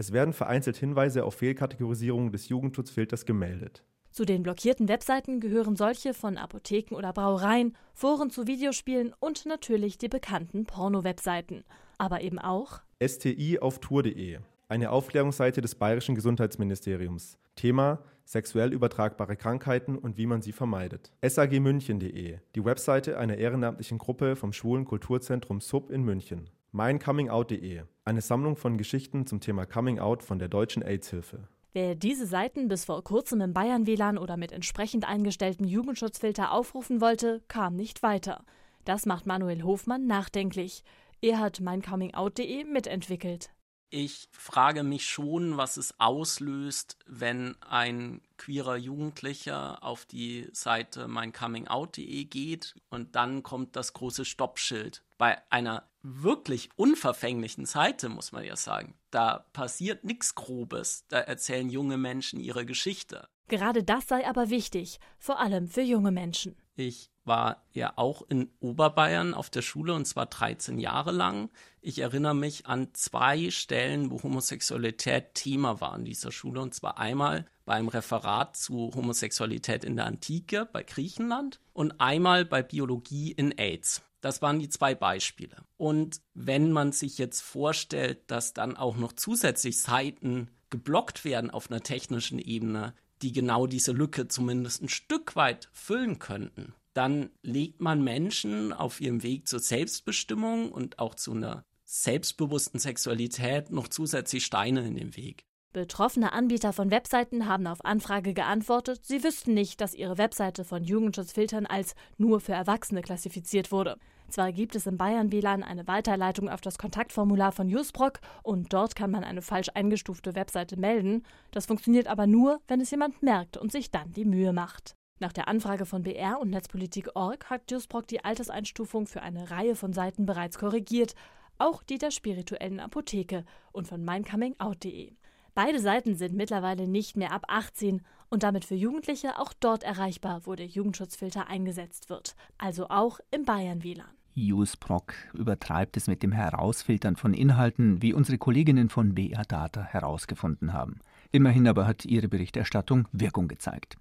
Es 0.00 0.12
werden 0.12 0.32
vereinzelt 0.32 0.76
Hinweise 0.76 1.24
auf 1.24 1.34
Fehlkategorisierung 1.34 2.30
des 2.30 2.48
Jugendschutzfilters 2.48 3.26
gemeldet. 3.26 3.82
Zu 4.12 4.24
den 4.24 4.44
blockierten 4.44 4.88
Webseiten 4.88 5.40
gehören 5.40 5.74
solche 5.74 6.14
von 6.14 6.38
Apotheken 6.38 6.94
oder 6.94 7.12
Brauereien, 7.12 7.76
Foren 7.94 8.30
zu 8.30 8.46
Videospielen 8.46 9.12
und 9.18 9.44
natürlich 9.44 9.98
die 9.98 10.08
bekannten 10.08 10.66
Porno-Webseiten. 10.66 11.64
Aber 11.98 12.22
eben 12.22 12.38
auch 12.38 12.80
STI 13.04 13.58
auf 13.60 13.80
Tour.de, 13.80 14.38
eine 14.68 14.90
Aufklärungsseite 14.92 15.60
des 15.60 15.74
Bayerischen 15.74 16.14
Gesundheitsministeriums. 16.14 17.36
Thema 17.56 17.98
sexuell 18.24 18.72
übertragbare 18.72 19.36
Krankheiten 19.36 19.98
und 19.98 20.16
wie 20.16 20.26
man 20.26 20.42
sie 20.42 20.52
vermeidet. 20.52 21.10
sagmünchen.de, 21.26 22.38
die 22.54 22.64
Webseite 22.64 23.18
einer 23.18 23.36
ehrenamtlichen 23.36 23.98
Gruppe 23.98 24.36
vom 24.36 24.52
Schwulen 24.52 24.84
Kulturzentrum 24.84 25.60
Sub 25.60 25.90
in 25.90 26.04
München. 26.04 26.50
meincommingout.de, 26.72 27.82
eine 28.04 28.20
Sammlung 28.20 28.56
von 28.56 28.78
Geschichten 28.78 29.26
zum 29.26 29.40
Thema 29.40 29.66
Coming 29.66 29.98
Out 29.98 30.22
von 30.22 30.38
der 30.38 30.48
Deutschen 30.48 30.82
AIDS-Hilfe. 30.82 31.48
Wer 31.72 31.94
diese 31.94 32.26
Seiten 32.26 32.68
bis 32.68 32.84
vor 32.84 33.04
kurzem 33.04 33.40
im 33.40 33.52
Bayern-WLAN 33.52 34.18
oder 34.18 34.36
mit 34.36 34.52
entsprechend 34.52 35.06
eingestellten 35.06 35.66
Jugendschutzfilter 35.66 36.52
aufrufen 36.52 37.00
wollte, 37.00 37.42
kam 37.48 37.76
nicht 37.76 38.02
weiter. 38.02 38.44
Das 38.84 39.06
macht 39.06 39.26
Manuel 39.26 39.62
Hofmann 39.62 40.06
nachdenklich. 40.06 40.82
Er 41.20 41.38
hat 41.40 41.60
meincommingout.de 41.60 42.64
mitentwickelt. 42.64 43.50
Ich 43.90 44.28
frage 44.32 44.82
mich 44.82 45.06
schon, 45.06 45.56
was 45.56 45.78
es 45.78 45.98
auslöst, 45.98 46.98
wenn 47.06 47.56
ein 47.62 48.20
queerer 48.36 48.76
Jugendlicher 48.76 49.82
auf 49.82 50.04
die 50.04 50.46
Seite 50.52 51.08
meincommingout.de 51.08 52.24
geht 52.26 52.74
und 52.90 53.16
dann 53.16 53.42
kommt 53.42 53.76
das 53.76 53.94
große 53.94 54.26
Stoppschild. 54.26 55.02
Bei 55.16 55.38
einer 55.50 55.87
wirklich 56.02 56.70
unverfänglichen 56.76 57.66
Seite, 57.66 58.08
muss 58.08 58.32
man 58.32 58.44
ja 58.44 58.56
sagen. 58.56 58.94
Da 59.10 59.46
passiert 59.52 60.04
nichts 60.04 60.34
Grobes. 60.34 61.04
Da 61.08 61.18
erzählen 61.18 61.68
junge 61.68 61.96
Menschen 61.96 62.40
ihre 62.40 62.66
Geschichte. 62.66 63.28
Gerade 63.48 63.82
das 63.82 64.06
sei 64.06 64.26
aber 64.28 64.50
wichtig, 64.50 65.00
vor 65.18 65.40
allem 65.40 65.68
für 65.68 65.80
junge 65.80 66.10
Menschen. 66.10 66.56
Ich 66.76 67.10
war 67.24 67.64
ja 67.72 67.92
auch 67.96 68.22
in 68.28 68.50
Oberbayern 68.60 69.34
auf 69.34 69.50
der 69.50 69.62
Schule 69.62 69.94
und 69.94 70.06
zwar 70.06 70.26
13 70.26 70.78
Jahre 70.78 71.12
lang. 71.12 71.50
Ich 71.80 71.98
erinnere 71.98 72.34
mich 72.34 72.66
an 72.66 72.88
zwei 72.94 73.50
Stellen, 73.50 74.10
wo 74.10 74.22
Homosexualität 74.22 75.34
Thema 75.34 75.80
war 75.80 75.96
in 75.96 76.04
dieser 76.04 76.30
Schule 76.30 76.60
und 76.60 76.74
zwar 76.74 76.98
einmal 76.98 77.46
beim 77.64 77.88
Referat 77.88 78.56
zu 78.56 78.92
Homosexualität 78.94 79.84
in 79.84 79.96
der 79.96 80.06
Antike 80.06 80.66
bei 80.72 80.82
Griechenland 80.82 81.60
und 81.72 82.00
einmal 82.00 82.44
bei 82.44 82.62
Biologie 82.62 83.32
in 83.32 83.56
AIDS. 83.58 84.02
Das 84.20 84.42
waren 84.42 84.58
die 84.58 84.68
zwei 84.68 84.94
Beispiele. 84.94 85.64
Und 85.76 86.20
wenn 86.34 86.72
man 86.72 86.92
sich 86.92 87.18
jetzt 87.18 87.40
vorstellt, 87.40 88.18
dass 88.30 88.52
dann 88.52 88.76
auch 88.76 88.96
noch 88.96 89.12
zusätzlich 89.12 89.80
Seiten 89.80 90.50
geblockt 90.70 91.24
werden 91.24 91.50
auf 91.50 91.70
einer 91.70 91.82
technischen 91.82 92.38
Ebene, 92.38 92.94
die 93.22 93.32
genau 93.32 93.66
diese 93.66 93.92
Lücke 93.92 94.28
zumindest 94.28 94.82
ein 94.82 94.88
Stück 94.88 95.36
weit 95.36 95.68
füllen 95.72 96.18
könnten, 96.18 96.74
dann 96.94 97.30
legt 97.42 97.80
man 97.80 98.02
Menschen 98.02 98.72
auf 98.72 99.00
ihrem 99.00 99.22
Weg 99.22 99.46
zur 99.46 99.60
Selbstbestimmung 99.60 100.72
und 100.72 100.98
auch 100.98 101.14
zu 101.14 101.32
einer 101.32 101.64
selbstbewussten 101.84 102.80
Sexualität 102.80 103.70
noch 103.70 103.88
zusätzlich 103.88 104.44
Steine 104.44 104.86
in 104.86 104.96
den 104.96 105.16
Weg. 105.16 105.44
Betroffene 105.74 106.32
Anbieter 106.32 106.72
von 106.72 106.90
Webseiten 106.90 107.46
haben 107.46 107.66
auf 107.66 107.84
Anfrage 107.84 108.32
geantwortet, 108.32 109.04
sie 109.04 109.22
wüssten 109.22 109.52
nicht, 109.52 109.82
dass 109.82 109.92
ihre 109.92 110.16
Webseite 110.16 110.64
von 110.64 110.82
Jugendschutzfiltern 110.82 111.66
als 111.66 111.94
nur 112.16 112.40
für 112.40 112.54
Erwachsene 112.54 113.02
klassifiziert 113.02 113.70
wurde. 113.70 113.98
Zwar 114.30 114.50
gibt 114.52 114.74
es 114.76 114.86
im 114.86 114.96
Bayern 114.96 115.30
WLAN 115.30 115.62
eine 115.62 115.86
Weiterleitung 115.86 116.48
auf 116.48 116.62
das 116.62 116.78
Kontaktformular 116.78 117.52
von 117.52 117.68
Jusproc 117.68 118.20
und 118.42 118.72
dort 118.72 118.96
kann 118.96 119.10
man 119.10 119.24
eine 119.24 119.42
falsch 119.42 119.68
eingestufte 119.74 120.34
Webseite 120.34 120.78
melden, 120.78 121.22
das 121.50 121.66
funktioniert 121.66 122.06
aber 122.06 122.26
nur, 122.26 122.62
wenn 122.66 122.80
es 122.80 122.90
jemand 122.90 123.22
merkt 123.22 123.58
und 123.58 123.70
sich 123.70 123.90
dann 123.90 124.10
die 124.14 124.24
Mühe 124.24 124.54
macht. 124.54 124.94
Nach 125.20 125.34
der 125.34 125.48
Anfrage 125.48 125.84
von 125.84 126.02
BR 126.02 126.40
und 126.40 126.48
Netzpolitik.org 126.48 127.50
hat 127.50 127.70
Jusproc 127.70 128.06
die 128.06 128.24
Alterseinstufung 128.24 129.06
für 129.06 129.20
eine 129.20 129.50
Reihe 129.50 129.74
von 129.74 129.92
Seiten 129.92 130.24
bereits 130.24 130.58
korrigiert, 130.58 131.14
auch 131.58 131.82
die 131.82 131.98
der 131.98 132.10
spirituellen 132.10 132.80
Apotheke 132.80 133.44
und 133.72 133.86
von 133.86 134.02
meincommingout.de. 134.02 135.17
Beide 135.58 135.80
Seiten 135.80 136.14
sind 136.14 136.36
mittlerweile 136.36 136.86
nicht 136.86 137.16
mehr 137.16 137.32
ab 137.32 137.46
18 137.48 138.02
und 138.28 138.44
damit 138.44 138.64
für 138.64 138.76
Jugendliche 138.76 139.40
auch 139.40 139.52
dort 139.52 139.82
erreichbar, 139.82 140.42
wo 140.44 140.54
der 140.54 140.66
Jugendschutzfilter 140.66 141.48
eingesetzt 141.48 142.10
wird, 142.10 142.36
also 142.58 142.90
auch 142.90 143.18
im 143.32 143.44
Bayern-WLAN. 143.44 144.06
Usproc 144.36 145.14
übertreibt 145.34 145.96
es 145.96 146.06
mit 146.06 146.22
dem 146.22 146.30
Herausfiltern 146.30 147.16
von 147.16 147.34
Inhalten, 147.34 148.00
wie 148.00 148.14
unsere 148.14 148.38
Kolleginnen 148.38 148.88
von 148.88 149.16
BR 149.16 149.42
Data 149.42 149.82
herausgefunden 149.82 150.74
haben. 150.74 151.00
Immerhin 151.32 151.66
aber 151.66 151.88
hat 151.88 152.04
ihre 152.04 152.28
Berichterstattung 152.28 153.08
Wirkung 153.10 153.48
gezeigt. 153.48 153.96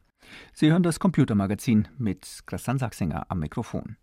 Sie 0.53 0.69
hören 0.69 0.83
das 0.83 0.99
Computermagazin 0.99 1.87
mit 1.97 2.43
Christian 2.45 2.77
Sachsinger 2.77 3.25
am 3.29 3.39
Mikrofon. 3.39 3.97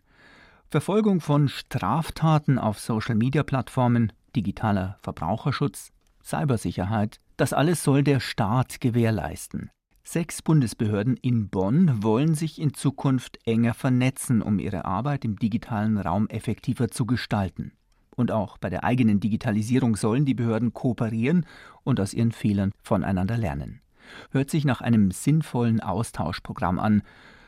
Verfolgung 0.72 1.20
von 1.20 1.46
Straftaten 1.46 2.58
auf 2.58 2.80
Social-Media-Plattformen, 2.80 4.12
digitaler 4.34 4.98
Verbraucherschutz, 5.02 5.92
Cybersicherheit, 6.24 7.20
das 7.36 7.52
alles 7.52 7.84
soll 7.84 8.02
der 8.02 8.20
Staat 8.20 8.80
gewährleisten. 8.80 9.70
Sechs 10.02 10.42
Bundesbehörden 10.42 11.16
in 11.16 11.48
Bonn 11.48 12.02
wollen 12.02 12.34
sich 12.34 12.60
in 12.60 12.74
Zukunft 12.74 13.38
enger 13.46 13.74
vernetzen, 13.74 14.42
um 14.42 14.58
ihre 14.58 14.84
Arbeit 14.84 15.24
im 15.24 15.36
digitalen 15.36 15.98
Raum 15.98 16.28
effektiver 16.28 16.88
zu 16.90 17.06
gestalten. 17.06 17.72
Und 18.16 18.30
auch 18.30 18.58
bei 18.58 18.70
der 18.70 18.84
eigenen 18.84 19.18
Digitalisierung 19.18 19.96
sollen 19.96 20.24
die 20.24 20.34
Behörden 20.34 20.72
kooperieren 20.72 21.46
und 21.82 22.00
aus 22.00 22.14
ihren 22.14 22.32
Fehlern 22.32 22.72
voneinander 22.82 23.36
lernen. 23.36 23.80
Hört 24.30 24.50
sich 24.50 24.64
nach 24.64 24.80
einem 24.80 25.10
sinnvollen 25.10 25.80
Austauschprogramm 25.80 26.78
an. 26.78 27.02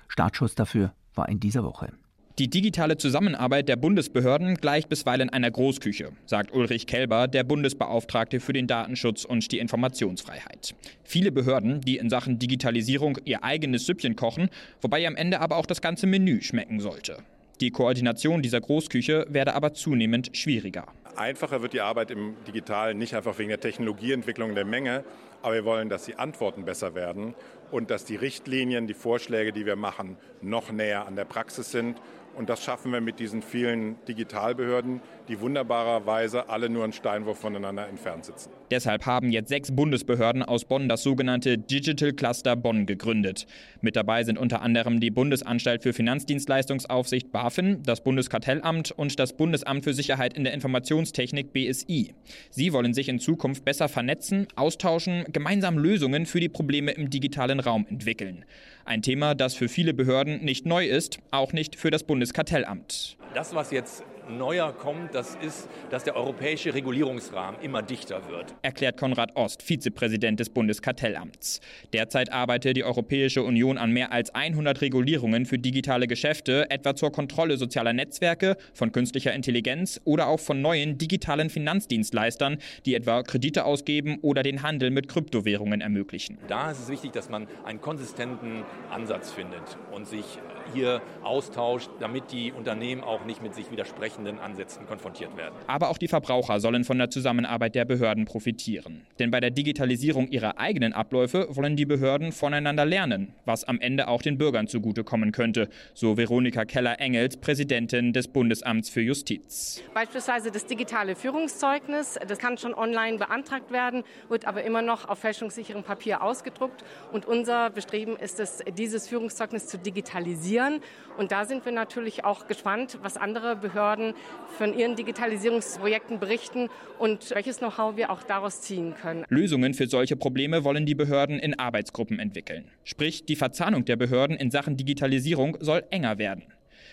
Startschuss 0.08 0.54
dafür 0.54 0.92
war 1.14 1.28
in 1.28 1.40
dieser 1.40 1.62
Woche. 1.62 1.92
Die 2.38 2.50
digitale 2.50 2.98
Zusammenarbeit 2.98 3.66
der 3.66 3.76
Bundesbehörden 3.76 4.56
gleicht 4.56 4.90
bisweilen 4.90 5.30
einer 5.30 5.50
Großküche, 5.50 6.10
sagt 6.26 6.52
Ulrich 6.52 6.86
Kelber, 6.86 7.28
der 7.28 7.44
Bundesbeauftragte 7.44 8.40
für 8.40 8.52
den 8.52 8.66
Datenschutz 8.66 9.24
und 9.24 9.50
die 9.52 9.58
Informationsfreiheit. 9.58 10.74
Viele 11.02 11.32
Behörden, 11.32 11.80
die 11.80 11.96
in 11.96 12.10
Sachen 12.10 12.38
Digitalisierung 12.38 13.18
ihr 13.24 13.42
eigenes 13.42 13.86
Süppchen 13.86 14.16
kochen, 14.16 14.50
wobei 14.82 15.06
am 15.06 15.16
Ende 15.16 15.40
aber 15.40 15.56
auch 15.56 15.64
das 15.64 15.80
ganze 15.80 16.06
Menü 16.06 16.42
schmecken 16.42 16.78
sollte. 16.78 17.16
Die 17.62 17.70
Koordination 17.70 18.42
dieser 18.42 18.60
Großküche 18.60 19.24
werde 19.30 19.54
aber 19.54 19.72
zunehmend 19.72 20.36
schwieriger. 20.36 20.84
Einfacher 21.16 21.62
wird 21.62 21.72
die 21.72 21.80
Arbeit 21.80 22.10
im 22.10 22.34
Digitalen 22.46 22.98
nicht 22.98 23.14
einfach 23.14 23.38
wegen 23.38 23.48
der 23.48 23.60
Technologieentwicklung 23.60 24.54
der 24.54 24.66
Menge, 24.66 25.04
aber 25.40 25.54
wir 25.54 25.64
wollen, 25.64 25.88
dass 25.88 26.04
die 26.04 26.16
Antworten 26.16 26.66
besser 26.66 26.94
werden 26.94 27.34
und 27.70 27.90
dass 27.90 28.04
die 28.04 28.16
Richtlinien, 28.16 28.86
die 28.86 28.92
Vorschläge, 28.92 29.54
die 29.54 29.64
wir 29.64 29.76
machen, 29.76 30.18
noch 30.42 30.70
näher 30.70 31.06
an 31.06 31.16
der 31.16 31.24
Praxis 31.24 31.70
sind 31.70 31.96
und 32.36 32.48
das 32.48 32.62
schaffen 32.62 32.92
wir 32.92 33.00
mit 33.00 33.18
diesen 33.18 33.42
vielen 33.42 33.96
Digitalbehörden, 34.06 35.00
die 35.28 35.40
wunderbarerweise 35.40 36.48
alle 36.48 36.68
nur 36.68 36.84
einen 36.84 36.92
Steinwurf 36.92 37.38
voneinander 37.40 37.88
entfernt 37.88 38.26
sitzen. 38.26 38.50
Deshalb 38.70 39.06
haben 39.06 39.30
jetzt 39.30 39.48
sechs 39.48 39.70
Bundesbehörden 39.70 40.42
aus 40.42 40.64
Bonn 40.64 40.88
das 40.88 41.04
sogenannte 41.04 41.56
Digital 41.56 42.12
Cluster 42.12 42.56
Bonn 42.56 42.84
gegründet. 42.84 43.46
Mit 43.80 43.94
dabei 43.94 44.24
sind 44.24 44.38
unter 44.38 44.60
anderem 44.60 44.98
die 44.98 45.12
Bundesanstalt 45.12 45.84
für 45.84 45.92
Finanzdienstleistungsaufsicht 45.92 47.30
BaFin, 47.30 47.82
das 47.84 48.02
Bundeskartellamt 48.02 48.90
und 48.90 49.20
das 49.20 49.36
Bundesamt 49.36 49.84
für 49.84 49.94
Sicherheit 49.94 50.34
in 50.34 50.42
der 50.42 50.52
Informationstechnik 50.52 51.52
BSI. 51.52 52.14
Sie 52.50 52.72
wollen 52.72 52.92
sich 52.92 53.08
in 53.08 53.20
Zukunft 53.20 53.64
besser 53.64 53.88
vernetzen, 53.88 54.48
austauschen, 54.56 55.24
gemeinsam 55.32 55.78
Lösungen 55.78 56.26
für 56.26 56.40
die 56.40 56.48
Probleme 56.48 56.90
im 56.90 57.08
digitalen 57.08 57.60
Raum 57.60 57.86
entwickeln. 57.88 58.44
Ein 58.84 59.02
Thema, 59.02 59.36
das 59.36 59.54
für 59.54 59.68
viele 59.68 59.94
Behörden 59.94 60.44
nicht 60.44 60.66
neu 60.66 60.86
ist, 60.86 61.20
auch 61.30 61.52
nicht 61.52 61.76
für 61.76 61.92
das 61.92 62.02
Bundeskartellamt. 62.02 63.16
Das, 63.32 63.54
was 63.54 63.70
jetzt 63.70 64.02
neuer 64.28 64.72
kommt, 64.72 65.14
das 65.14 65.36
ist, 65.36 65.68
dass 65.90 66.04
der 66.04 66.16
europäische 66.16 66.74
Regulierungsrahmen 66.74 67.60
immer 67.60 67.82
dichter 67.82 68.28
wird. 68.28 68.54
Erklärt 68.62 68.96
Konrad 68.96 69.36
Ost, 69.36 69.62
Vizepräsident 69.62 70.40
des 70.40 70.50
Bundeskartellamts. 70.50 71.60
Derzeit 71.92 72.32
arbeitet 72.32 72.76
die 72.76 72.84
Europäische 72.84 73.42
Union 73.42 73.78
an 73.78 73.90
mehr 73.92 74.12
als 74.12 74.34
100 74.34 74.80
Regulierungen 74.80 75.46
für 75.46 75.58
digitale 75.58 76.06
Geschäfte, 76.06 76.70
etwa 76.70 76.94
zur 76.94 77.12
Kontrolle 77.12 77.56
sozialer 77.56 77.92
Netzwerke, 77.92 78.56
von 78.74 78.92
künstlicher 78.92 79.32
Intelligenz 79.32 80.00
oder 80.04 80.28
auch 80.28 80.40
von 80.40 80.60
neuen 80.60 80.98
digitalen 80.98 81.50
Finanzdienstleistern, 81.50 82.58
die 82.84 82.94
etwa 82.94 83.22
Kredite 83.22 83.64
ausgeben 83.64 84.18
oder 84.22 84.42
den 84.42 84.62
Handel 84.62 84.90
mit 84.90 85.08
Kryptowährungen 85.08 85.80
ermöglichen. 85.80 86.38
Da 86.48 86.70
ist 86.70 86.80
es 86.80 86.88
wichtig, 86.88 87.12
dass 87.12 87.28
man 87.28 87.46
einen 87.64 87.80
konsistenten 87.80 88.64
Ansatz 88.90 89.32
findet 89.32 89.76
und 89.92 90.06
sich 90.06 90.24
hier 90.72 91.02
austauscht, 91.22 91.90
damit 92.00 92.32
die 92.32 92.52
Unternehmen 92.52 93.02
auch 93.02 93.24
nicht 93.24 93.42
mit 93.42 93.54
sich 93.54 93.70
widersprechenden 93.70 94.38
Ansätzen 94.38 94.86
konfrontiert 94.86 95.36
werden. 95.36 95.54
Aber 95.66 95.90
auch 95.90 95.98
die 95.98 96.08
Verbraucher 96.08 96.60
sollen 96.60 96.84
von 96.84 96.98
der 96.98 97.10
Zusammenarbeit 97.10 97.74
der 97.74 97.84
Behörden 97.84 98.24
profitieren. 98.24 99.06
Denn 99.18 99.30
bei 99.30 99.40
der 99.40 99.50
Digitalisierung 99.50 100.28
ihrer 100.28 100.58
eigenen 100.58 100.92
Abläufe 100.92 101.48
wollen 101.50 101.76
die 101.76 101.86
Behörden 101.86 102.32
voneinander 102.32 102.84
lernen, 102.84 103.32
was 103.44 103.64
am 103.64 103.80
Ende 103.80 104.08
auch 104.08 104.22
den 104.22 104.38
Bürgern 104.38 104.68
zugutekommen 104.68 105.32
könnte, 105.32 105.68
so 105.94 106.16
Veronika 106.16 106.64
Keller-Engels, 106.64 107.38
Präsidentin 107.38 108.12
des 108.12 108.28
Bundesamts 108.28 108.88
für 108.88 109.00
Justiz. 109.00 109.82
Beispielsweise 109.94 110.50
das 110.50 110.66
digitale 110.66 111.16
Führungszeugnis, 111.16 112.18
das 112.26 112.38
kann 112.38 112.58
schon 112.58 112.74
online 112.74 113.18
beantragt 113.18 113.70
werden, 113.72 114.04
wird 114.28 114.46
aber 114.46 114.64
immer 114.64 114.82
noch 114.82 115.08
auf 115.08 115.18
fälschungssicherem 115.18 115.82
Papier 115.82 116.22
ausgedruckt. 116.22 116.84
Und 117.12 117.26
unser 117.26 117.70
Bestreben 117.70 118.16
ist 118.16 118.40
es, 118.40 118.62
dieses 118.76 119.08
Führungszeugnis 119.08 119.66
zu 119.66 119.78
digitalisieren 119.78 120.55
digitalisieren. 120.56 120.80
Und 121.18 121.32
da 121.32 121.46
sind 121.46 121.64
wir 121.64 121.72
natürlich 121.72 122.24
auch 122.24 122.46
gespannt, 122.46 122.98
was 123.02 123.16
andere 123.16 123.56
Behörden 123.56 124.12
von 124.58 124.78
ihren 124.78 124.96
Digitalisierungsprojekten 124.96 126.18
berichten 126.18 126.68
und 126.98 127.30
welches 127.30 127.58
Know-how 127.58 127.96
wir 127.96 128.10
auch 128.10 128.22
daraus 128.22 128.60
ziehen 128.60 128.94
können. 129.00 129.24
Lösungen 129.28 129.72
für 129.72 129.86
solche 129.86 130.16
Probleme 130.16 130.62
wollen 130.62 130.84
die 130.84 130.94
Behörden 130.94 131.38
in 131.38 131.58
Arbeitsgruppen 131.58 132.18
entwickeln. 132.18 132.70
Sprich, 132.84 133.24
die 133.24 133.36
Verzahnung 133.36 133.86
der 133.86 133.96
Behörden 133.96 134.36
in 134.36 134.50
Sachen 134.50 134.76
Digitalisierung 134.76 135.56
soll 135.60 135.84
enger 135.90 136.18
werden. 136.18 136.42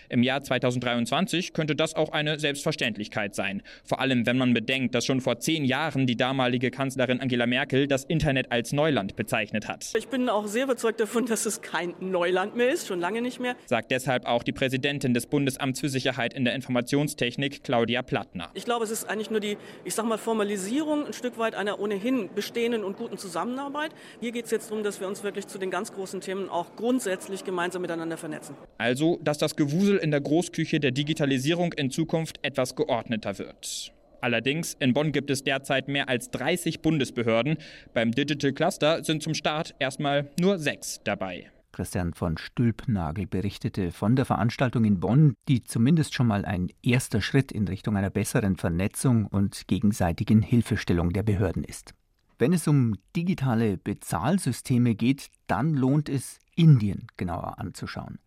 Im 0.09 0.23
Jahr 0.23 0.43
2023 0.43 1.53
könnte 1.53 1.75
das 1.75 1.95
auch 1.95 2.11
eine 2.11 2.39
Selbstverständlichkeit 2.39 3.35
sein. 3.35 3.61
Vor 3.83 3.99
allem, 3.99 4.25
wenn 4.25 4.37
man 4.37 4.53
bedenkt, 4.53 4.95
dass 4.95 5.05
schon 5.05 5.21
vor 5.21 5.39
zehn 5.39 5.65
Jahren 5.65 6.07
die 6.07 6.15
damalige 6.15 6.71
Kanzlerin 6.71 7.19
Angela 7.19 7.45
Merkel 7.45 7.87
das 7.87 8.03
Internet 8.03 8.51
als 8.51 8.73
Neuland 8.73 9.15
bezeichnet 9.15 9.67
hat. 9.67 9.93
Ich 9.95 10.07
bin 10.07 10.29
auch 10.29 10.47
sehr 10.47 10.65
überzeugt 10.65 10.99
davon, 10.99 11.25
dass 11.25 11.45
es 11.45 11.61
kein 11.61 11.93
Neuland 11.99 12.55
mehr 12.55 12.71
ist, 12.71 12.87
schon 12.87 12.99
lange 12.99 13.21
nicht 13.21 13.39
mehr. 13.39 13.55
Sagt 13.65 13.91
deshalb 13.91 14.25
auch 14.25 14.43
die 14.43 14.51
Präsidentin 14.51 15.13
des 15.13 15.27
Bundesamts 15.27 15.79
für 15.79 15.89
Sicherheit 15.89 16.33
in 16.33 16.45
der 16.45 16.55
Informationstechnik, 16.55 17.63
Claudia 17.63 18.01
Plattner. 18.01 18.49
Ich 18.53 18.65
glaube, 18.65 18.85
es 18.85 18.91
ist 18.91 19.09
eigentlich 19.09 19.29
nur 19.29 19.39
die, 19.39 19.57
ich 19.83 19.95
sag 19.95 20.05
mal, 20.05 20.17
Formalisierung 20.17 21.05
ein 21.07 21.13
Stück 21.13 21.37
weit 21.37 21.55
einer 21.55 21.79
ohnehin 21.79 22.29
bestehenden 22.33 22.83
und 22.83 22.97
guten 22.97 23.17
Zusammenarbeit. 23.17 23.91
Hier 24.19 24.31
geht 24.31 24.45
es 24.45 24.51
jetzt 24.51 24.69
darum, 24.69 24.83
dass 24.83 24.99
wir 24.99 25.07
uns 25.07 25.23
wirklich 25.23 25.47
zu 25.47 25.57
den 25.57 25.71
ganz 25.71 25.93
großen 25.93 26.21
Themen 26.21 26.49
auch 26.49 26.75
grundsätzlich 26.75 27.43
gemeinsam 27.43 27.81
miteinander 27.81 28.17
vernetzen. 28.17 28.55
Also, 28.77 29.19
dass 29.23 29.37
das 29.37 29.55
Gewusel 29.55 29.92
Gewusel 29.93 29.97
in 29.97 30.11
der 30.11 30.21
Großküche 30.21 30.79
der 30.79 30.91
Digitalisierung 30.91 31.73
in 31.73 31.91
Zukunft 31.91 32.39
etwas 32.41 32.75
geordneter 32.75 33.37
wird. 33.37 33.91
Allerdings, 34.21 34.75
in 34.79 34.93
Bonn 34.93 35.11
gibt 35.11 35.29
es 35.29 35.43
derzeit 35.43 35.87
mehr 35.87 36.09
als 36.09 36.31
30 36.31 36.81
Bundesbehörden. 36.81 37.57
Beim 37.93 38.11
Digital 38.11 38.53
Cluster 38.53 39.03
sind 39.03 39.21
zum 39.21 39.33
Start 39.33 39.75
erstmal 39.79 40.29
nur 40.39 40.57
sechs 40.57 41.01
dabei. 41.03 41.51
Christian 41.73 42.13
von 42.13 42.37
Stülpnagel 42.37 43.27
berichtete 43.27 43.91
von 43.91 44.15
der 44.15 44.25
Veranstaltung 44.25 44.85
in 44.85 44.99
Bonn, 44.99 45.35
die 45.47 45.63
zumindest 45.63 46.13
schon 46.13 46.27
mal 46.27 46.45
ein 46.45 46.69
erster 46.83 47.21
Schritt 47.21 47.51
in 47.51 47.67
Richtung 47.67 47.97
einer 47.97 48.11
besseren 48.11 48.55
Vernetzung 48.55 49.25
und 49.25 49.67
gegenseitigen 49.67 50.41
Hilfestellung 50.41 51.11
der 51.11 51.23
Behörden 51.23 51.63
ist. 51.63 51.93
Wenn 52.39 52.53
es 52.53 52.67
um 52.67 52.95
digitale 53.15 53.77
Bezahlsysteme 53.77 54.95
geht, 54.95 55.27
dann 55.47 55.73
lohnt 55.73 56.09
es, 56.09 56.39
Indien 56.55 57.07
genauer 57.17 57.59
anzuschauen. 57.59 58.19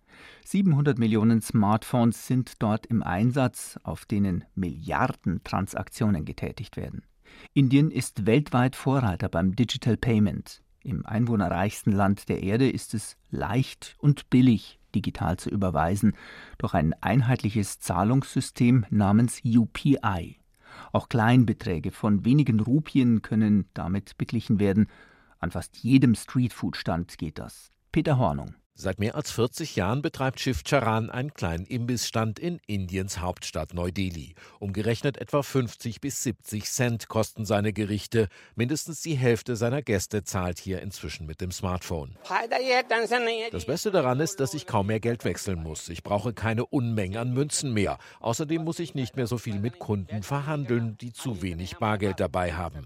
700 0.45 0.99
Millionen 0.99 1.41
Smartphones 1.43 2.27
sind 2.27 2.63
dort 2.63 2.87
im 2.87 3.03
Einsatz, 3.03 3.79
auf 3.83 4.05
denen 4.05 4.45
Milliarden 4.55 5.43
Transaktionen 5.45 6.25
getätigt 6.25 6.77
werden. 6.77 7.03
Indien 7.53 7.91
ist 7.91 8.27
weltweit 8.27 8.77
Vorreiter 8.77 9.29
beim 9.29 9.57
Digital 9.57 9.97
Payment. 9.97 10.63
Im 10.83 11.05
einwohnerreichsten 11.05 11.93
Land 11.93 12.29
der 12.29 12.43
Erde 12.43 12.71
ist 12.71 12.95
es 12.95 13.17
leicht 13.31 13.97
und 13.99 14.31
billig, 14.31 14.79
digital 14.95 15.37
zu 15.37 15.51
überweisen, 15.51 16.15
durch 16.59 16.75
ein 16.75 16.95
einheitliches 17.03 17.81
Zahlungssystem 17.81 18.87
namens 18.91 19.41
UPI. 19.45 20.39
Auch 20.93 21.09
Kleinbeträge 21.09 21.91
von 21.91 22.25
wenigen 22.25 22.61
Rupien 22.61 23.23
können 23.23 23.69
damit 23.75 24.17
beglichen 24.17 24.61
werden. 24.61 24.87
An 25.39 25.51
fast 25.51 25.77
jedem 25.79 26.15
Streetfood-Stand 26.15 27.19
geht 27.19 27.39
das. 27.39 27.73
Peter 27.93 28.19
Hornung. 28.19 28.55
Seit 28.79 28.99
mehr 28.99 29.15
als 29.15 29.31
40 29.31 29.75
Jahren 29.75 30.03
betreibt 30.03 30.39
Shiv 30.39 30.63
Charan 30.63 31.09
einen 31.09 31.33
kleinen 31.33 31.65
Imbissstand 31.65 32.39
in 32.39 32.61
Indiens 32.67 33.21
Hauptstadt 33.21 33.73
Neu-Delhi. 33.73 34.35
Umgerechnet 34.59 35.17
etwa 35.17 35.43
50 35.43 36.03
bis 36.03 36.23
70 36.23 36.65
Cent 36.71 37.09
kosten 37.09 37.47
seine 37.47 37.73
Gerichte. 37.73 38.29
Mindestens 38.55 39.01
die 39.01 39.15
Hälfte 39.15 39.57
seiner 39.57 39.81
Gäste 39.81 40.25
zahlt 40.25 40.59
hier 40.59 40.83
inzwischen 40.83 41.27
mit 41.27 41.41
dem 41.41 41.53
Smartphone. 41.53 42.19
Das 43.51 43.65
Beste 43.65 43.91
daran 43.91 44.21
ist, 44.21 44.41
dass 44.41 44.53
ich 44.53 44.67
kaum 44.67 44.89
mehr 44.89 45.01
Geld 45.01 45.25
wechseln 45.25 45.63
muss. 45.63 45.89
Ich 45.89 46.03
brauche 46.03 46.35
keine 46.35 46.67
Unmengen 46.67 47.17
an 47.17 47.33
Münzen 47.33 47.73
mehr. 47.73 47.97
Außerdem 48.21 48.63
muss 48.63 48.79
ich 48.79 48.95
nicht 48.95 49.17
mehr 49.17 49.27
so 49.27 49.39
viel 49.39 49.59
mit 49.59 49.79
Kunden 49.79 50.23
verhandeln, 50.23 50.99
die 50.99 51.15
zu 51.15 51.41
wenig 51.41 51.79
Bargeld 51.79 52.21
dabei 52.21 52.53
haben. 52.53 52.85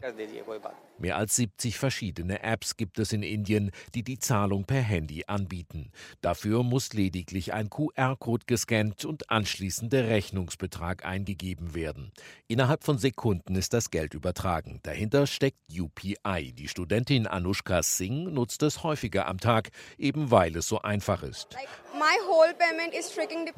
Mehr 1.00 1.16
als 1.16 1.34
70 1.36 1.78
verschiedene 1.78 2.42
Apps 2.42 2.76
gibt 2.76 2.98
es 2.98 3.12
in 3.12 3.22
Indien, 3.22 3.70
die 3.94 4.02
die 4.02 4.18
Zahlung 4.18 4.64
per 4.64 4.82
Handy 4.82 5.24
anbieten. 5.26 5.90
Dafür 6.20 6.62
muss 6.62 6.92
lediglich 6.92 7.54
ein 7.54 7.70
QR-Code 7.70 8.44
gescannt 8.46 9.06
und 9.06 9.30
anschließend 9.30 9.94
der 9.94 10.08
Rechnungsbetrag 10.08 11.06
eingegeben 11.06 11.74
werden. 11.74 12.12
Innerhalb 12.48 12.84
von 12.84 12.98
Sekunden 12.98 13.54
ist 13.54 13.72
das 13.72 13.90
Geld 13.90 14.12
übertragen. 14.12 14.80
Dahinter 14.82 15.26
steckt 15.26 15.58
UPI. 15.72 16.52
Die 16.52 16.68
Studentin 16.68 17.26
Anushka 17.26 17.82
Singh 17.82 18.30
nutzt 18.30 18.62
es 18.62 18.82
häufiger 18.82 19.26
am 19.26 19.38
Tag, 19.38 19.70
eben 19.96 20.30
weil 20.30 20.54
es 20.54 20.68
so 20.68 20.82
einfach 20.82 21.22
ist. 21.22 21.56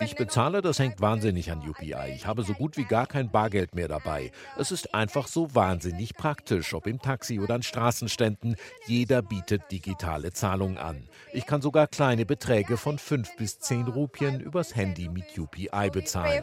Ich 0.01 0.17
bezahle, 0.17 0.63
das 0.63 0.79
hängt 0.79 1.01
wahnsinnig 1.01 1.51
an 1.51 1.69
UPI. 1.69 2.13
Ich 2.15 2.27
habe 2.27 2.43
so 2.43 2.55
gut 2.55 2.77
wie 2.77 2.85
gar 2.85 3.07
kein 3.07 3.31
Bargeld 3.31 3.75
mehr 3.75 3.89
dabei. 3.89 4.33
Es 4.59 4.71
ist 4.71 4.95
einfach 4.95 5.29
so 5.29 5.55
wahnsinnig 5.55 6.15
praktisch, 6.15 6.75
ob 6.75 6.87
im 6.87 7.01
Taxi 7.01 7.32
oder 7.41 7.55
an 7.55 7.63
Straßenständen. 7.63 8.57
Jeder 8.87 9.23
bietet 9.23 9.71
digitale 9.71 10.33
Zahlungen 10.33 10.79
an. 10.79 11.09
Ich 11.33 11.47
kann 11.47 11.63
sogar 11.63 11.87
kleine 11.87 12.27
Beträge 12.27 12.77
von 12.77 12.99
5 12.99 13.37
bis 13.37 13.59
10 13.59 13.89
Rupien 13.89 14.41
übers 14.41 14.75
Handy 14.75 15.09
mit 15.09 15.39
UPI 15.39 15.91
bezahlen. 15.91 16.43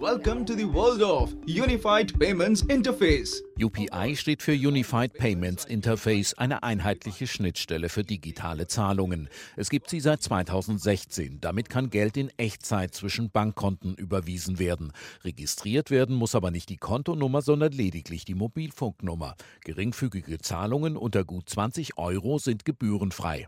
Welcome 0.00 0.44
to 0.44 0.54
the 0.54 0.72
world 0.72 1.02
of 1.02 1.32
Unified 1.46 2.18
Payments 2.18 2.62
Interface. 2.62 3.42
UPI 3.62 4.16
steht 4.16 4.42
für 4.42 4.52
Unified 4.52 5.12
Payments 5.12 5.66
Interface, 5.66 6.32
eine 6.34 6.62
einheitliche 6.62 7.26
Schnittstelle 7.26 7.90
für 7.90 8.04
digitale 8.04 8.66
Zahlungen. 8.66 9.28
Es 9.56 9.68
gibt 9.68 9.90
sie 9.90 10.00
seit 10.00 10.22
2016. 10.22 11.40
Damit 11.40 11.68
kann 11.68 11.90
Geld 11.90 12.16
in 12.16 12.30
Echtzeit 12.38 12.94
zwischen 12.94 13.30
Bankkonten 13.30 13.94
überwiesen 13.96 14.58
werden. 14.58 14.92
Registriert 15.24 15.90
werden 15.90 16.16
muss 16.16 16.34
aber 16.34 16.50
nicht 16.50 16.70
die 16.70 16.78
Kontonummer, 16.78 17.42
sondern 17.42 17.72
lediglich 17.72 18.24
die 18.24 18.34
Mobilfunknummer. 18.34 19.34
Geringfügige 19.70 20.38
Zahlungen 20.38 20.96
unter 20.96 21.24
gut 21.24 21.48
20 21.48 21.96
Euro 21.96 22.40
sind 22.40 22.64
gebührenfrei. 22.64 23.46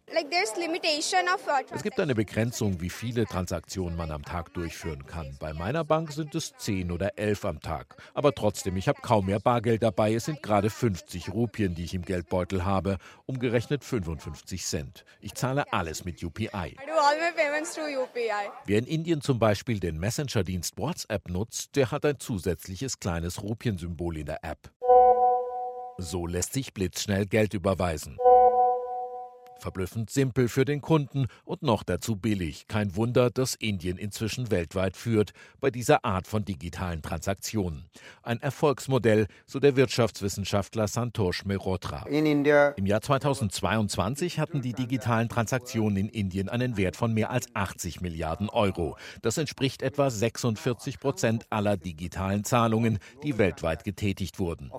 Es 1.74 1.82
gibt 1.82 1.98
eine 1.98 2.14
Begrenzung, 2.14 2.80
wie 2.80 2.90
viele 2.90 3.26
Transaktionen 3.26 3.96
man 3.96 4.12
am 4.12 4.24
Tag 4.24 4.54
durchführen 4.54 5.04
kann. 5.04 5.36
Bei 5.40 5.52
meiner 5.52 5.82
Bank 5.82 6.12
sind 6.12 6.36
es 6.36 6.52
10 6.58 6.92
oder 6.92 7.18
11 7.18 7.44
am 7.44 7.60
Tag. 7.60 7.96
Aber 8.14 8.32
trotzdem, 8.32 8.76
ich 8.76 8.86
habe 8.86 9.00
kaum 9.02 9.26
mehr 9.26 9.40
Bargeld 9.40 9.82
dabei. 9.82 10.14
Es 10.14 10.26
sind 10.26 10.44
gerade 10.44 10.70
50 10.70 11.34
Rupien, 11.34 11.74
die 11.74 11.82
ich 11.82 11.94
im 11.94 12.02
Geldbeutel 12.02 12.64
habe, 12.64 12.98
umgerechnet 13.26 13.82
55 13.82 14.64
Cent. 14.64 15.04
Ich 15.20 15.34
zahle 15.34 15.72
alles 15.72 16.04
mit 16.04 16.22
UPI. 16.22 16.76
Wer 18.66 18.78
in 18.78 18.86
Indien 18.86 19.22
zum 19.22 19.40
Beispiel 19.40 19.80
den 19.80 19.98
Messenger-Dienst 19.98 20.78
WhatsApp 20.78 21.28
nutzt, 21.28 21.74
der 21.74 21.90
hat 21.90 22.04
ein 22.04 22.20
zusätzliches 22.20 23.00
kleines 23.00 23.42
Rupiensymbol 23.42 24.18
in 24.18 24.26
der 24.26 24.44
App. 24.44 24.70
So 25.98 26.26
lässt 26.26 26.52
sich 26.52 26.72
blitzschnell 26.72 27.26
Geld 27.26 27.54
überweisen. 27.54 28.16
Verblüffend 29.62 30.10
simpel 30.10 30.48
für 30.48 30.64
den 30.64 30.82
Kunden 30.82 31.26
und 31.44 31.62
noch 31.62 31.84
dazu 31.84 32.16
billig. 32.16 32.66
Kein 32.68 32.96
Wunder, 32.96 33.30
dass 33.30 33.54
Indien 33.54 33.96
inzwischen 33.96 34.50
weltweit 34.50 34.96
führt 34.96 35.32
bei 35.60 35.70
dieser 35.70 36.04
Art 36.04 36.26
von 36.26 36.44
digitalen 36.44 37.00
Transaktionen. 37.00 37.84
Ein 38.22 38.40
Erfolgsmodell, 38.40 39.28
so 39.46 39.60
der 39.60 39.76
Wirtschaftswissenschaftler 39.76 40.88
Santosh 40.88 41.44
Mehrotra. 41.44 42.04
Im 42.08 42.86
Jahr 42.86 43.00
2022 43.00 44.40
hatten 44.40 44.62
die 44.62 44.72
digitalen 44.72 45.28
Transaktionen 45.28 45.96
in 45.96 46.08
Indien 46.08 46.48
einen 46.48 46.76
Wert 46.76 46.96
von 46.96 47.14
mehr 47.14 47.30
als 47.30 47.46
80 47.54 48.00
Milliarden 48.00 48.48
Euro. 48.48 48.96
Das 49.22 49.38
entspricht 49.38 49.82
etwa 49.82 50.10
46 50.10 50.98
Prozent 50.98 51.46
aller 51.50 51.76
digitalen 51.76 52.42
Zahlungen, 52.42 52.98
die 53.22 53.38
weltweit 53.38 53.84
getätigt 53.84 54.40
wurden. 54.40 54.72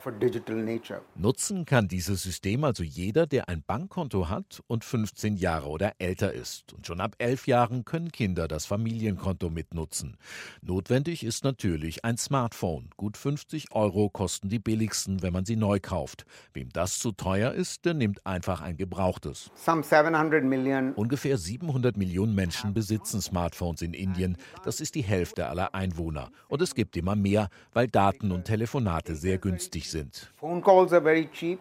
Nutzen 1.15 1.65
kann 1.65 1.87
dieses 1.87 2.23
System 2.23 2.63
also 2.65 2.83
jeder, 2.83 3.25
der 3.27 3.47
ein 3.47 3.63
Bankkonto 3.65 4.27
hat 4.29 4.61
und 4.73 4.83
15 4.83 5.37
Jahre 5.37 5.69
oder 5.69 5.93
älter 5.99 6.33
ist. 6.33 6.73
Und 6.73 6.87
schon 6.87 6.99
ab 6.99 7.13
elf 7.19 7.45
Jahren 7.45 7.85
können 7.85 8.11
Kinder 8.11 8.47
das 8.47 8.65
Familienkonto 8.65 9.51
mitnutzen. 9.51 10.17
Notwendig 10.63 11.23
ist 11.23 11.43
natürlich 11.43 12.03
ein 12.03 12.17
Smartphone. 12.17 12.89
Gut 12.97 13.15
50 13.15 13.71
Euro 13.73 14.09
kosten 14.09 14.49
die 14.49 14.57
billigsten, 14.57 15.21
wenn 15.21 15.31
man 15.31 15.45
sie 15.45 15.57
neu 15.57 15.79
kauft. 15.79 16.25
Wem 16.53 16.69
das 16.73 16.97
zu 16.97 17.11
teuer 17.11 17.53
ist, 17.53 17.85
der 17.85 17.93
nimmt 17.93 18.25
einfach 18.25 18.61
ein 18.61 18.75
gebrauchtes. 18.75 19.51
Ungefähr 20.95 21.37
700 21.37 21.95
Millionen 21.95 22.33
Menschen 22.33 22.73
besitzen 22.73 23.21
Smartphones 23.21 23.83
in 23.83 23.93
Indien. 23.93 24.37
Das 24.63 24.81
ist 24.81 24.95
die 24.95 25.03
Hälfte 25.03 25.49
aller 25.49 25.75
Einwohner. 25.75 26.31
Und 26.47 26.63
es 26.63 26.73
gibt 26.73 26.97
immer 26.97 27.15
mehr, 27.15 27.49
weil 27.73 27.87
Daten 27.87 28.31
und 28.31 28.45
Telefonate 28.45 29.15
sehr 29.15 29.37
günstig 29.37 29.91
sind. 29.91 30.33
Phone 30.37 30.63
calls 30.63 30.91
are 30.93 31.03
very 31.03 31.29
cheap. 31.31 31.59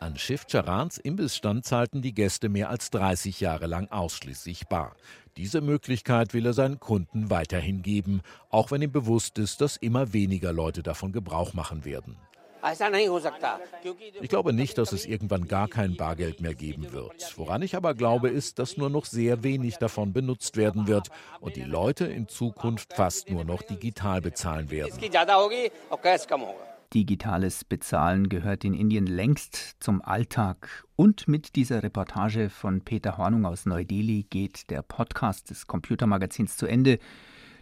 An 0.00 0.16
Schiff 0.18 0.46
Charans 0.48 0.98
Imbissstand 0.98 1.64
zahlten 1.64 2.02
die 2.02 2.14
Gäste 2.14 2.48
mehr 2.48 2.70
als 2.70 2.90
30 2.90 3.40
Jahre 3.40 3.66
lang 3.66 3.88
ausschließlich 3.90 4.66
bar. 4.66 4.96
Diese 5.36 5.60
Möglichkeit 5.60 6.34
will 6.34 6.46
er 6.46 6.52
seinen 6.52 6.78
Kunden 6.78 7.30
weiterhin 7.30 7.82
geben, 7.82 8.20
auch 8.50 8.70
wenn 8.70 8.82
ihm 8.82 8.92
bewusst 8.92 9.38
ist, 9.38 9.60
dass 9.60 9.76
immer 9.76 10.12
weniger 10.12 10.52
Leute 10.52 10.82
davon 10.82 11.12
Gebrauch 11.12 11.54
machen 11.54 11.84
werden. 11.84 12.16
Ich 14.22 14.28
glaube 14.28 14.52
nicht, 14.54 14.78
dass 14.78 14.92
es 14.92 15.04
irgendwann 15.04 15.48
gar 15.48 15.68
kein 15.68 15.96
Bargeld 15.96 16.40
mehr 16.40 16.54
geben 16.54 16.92
wird. 16.92 17.34
Woran 17.36 17.60
ich 17.60 17.76
aber 17.76 17.92
glaube, 17.92 18.30
ist, 18.30 18.58
dass 18.58 18.78
nur 18.78 18.88
noch 18.88 19.04
sehr 19.04 19.42
wenig 19.42 19.76
davon 19.76 20.14
benutzt 20.14 20.56
werden 20.56 20.86
wird 20.86 21.08
und 21.40 21.56
die 21.56 21.64
Leute 21.64 22.06
in 22.06 22.26
Zukunft 22.26 22.94
fast 22.94 23.28
nur 23.28 23.44
noch 23.44 23.60
digital 23.62 24.22
bezahlen 24.22 24.70
werden. 24.70 24.98
Digitales 26.94 27.64
Bezahlen 27.64 28.28
gehört 28.28 28.64
in 28.64 28.72
Indien 28.72 29.06
längst 29.06 29.76
zum 29.80 30.00
Alltag. 30.00 30.84
Und 30.94 31.26
mit 31.26 31.56
dieser 31.56 31.82
Reportage 31.82 32.50
von 32.50 32.82
Peter 32.82 33.18
Hornung 33.18 33.44
aus 33.46 33.66
Neu-Delhi 33.66 34.26
geht 34.30 34.70
der 34.70 34.82
Podcast 34.82 35.50
des 35.50 35.66
Computermagazins 35.66 36.56
zu 36.56 36.66
Ende. 36.66 37.00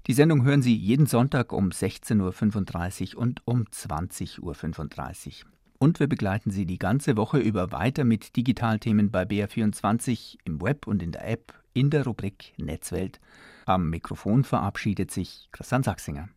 Die 0.06 0.12
Sendung 0.12 0.44
hören 0.44 0.62
Sie 0.62 0.76
jeden 0.76 1.06
Sonntag 1.06 1.52
um 1.52 1.70
16.35 1.70 3.14
Uhr 3.14 3.22
und 3.22 3.40
um 3.46 3.64
20.35 3.64 4.40
Uhr. 4.40 5.50
Und 5.78 5.98
wir 5.98 6.08
begleiten 6.08 6.50
Sie 6.50 6.66
die 6.66 6.78
ganze 6.78 7.16
Woche 7.16 7.38
über 7.38 7.72
weiter 7.72 8.04
mit 8.04 8.36
Digitalthemen 8.36 9.10
bei 9.10 9.22
BR24 9.22 10.38
im 10.44 10.60
Web 10.60 10.86
und 10.86 11.02
in 11.02 11.12
der 11.12 11.26
App 11.28 11.54
in 11.72 11.90
der 11.90 12.04
Rubrik 12.04 12.52
Netzwelt. 12.58 13.18
Am 13.64 13.90
Mikrofon 13.90 14.44
verabschiedet 14.44 15.10
sich 15.10 15.48
Christian 15.52 15.82
Sachsinger. 15.82 16.28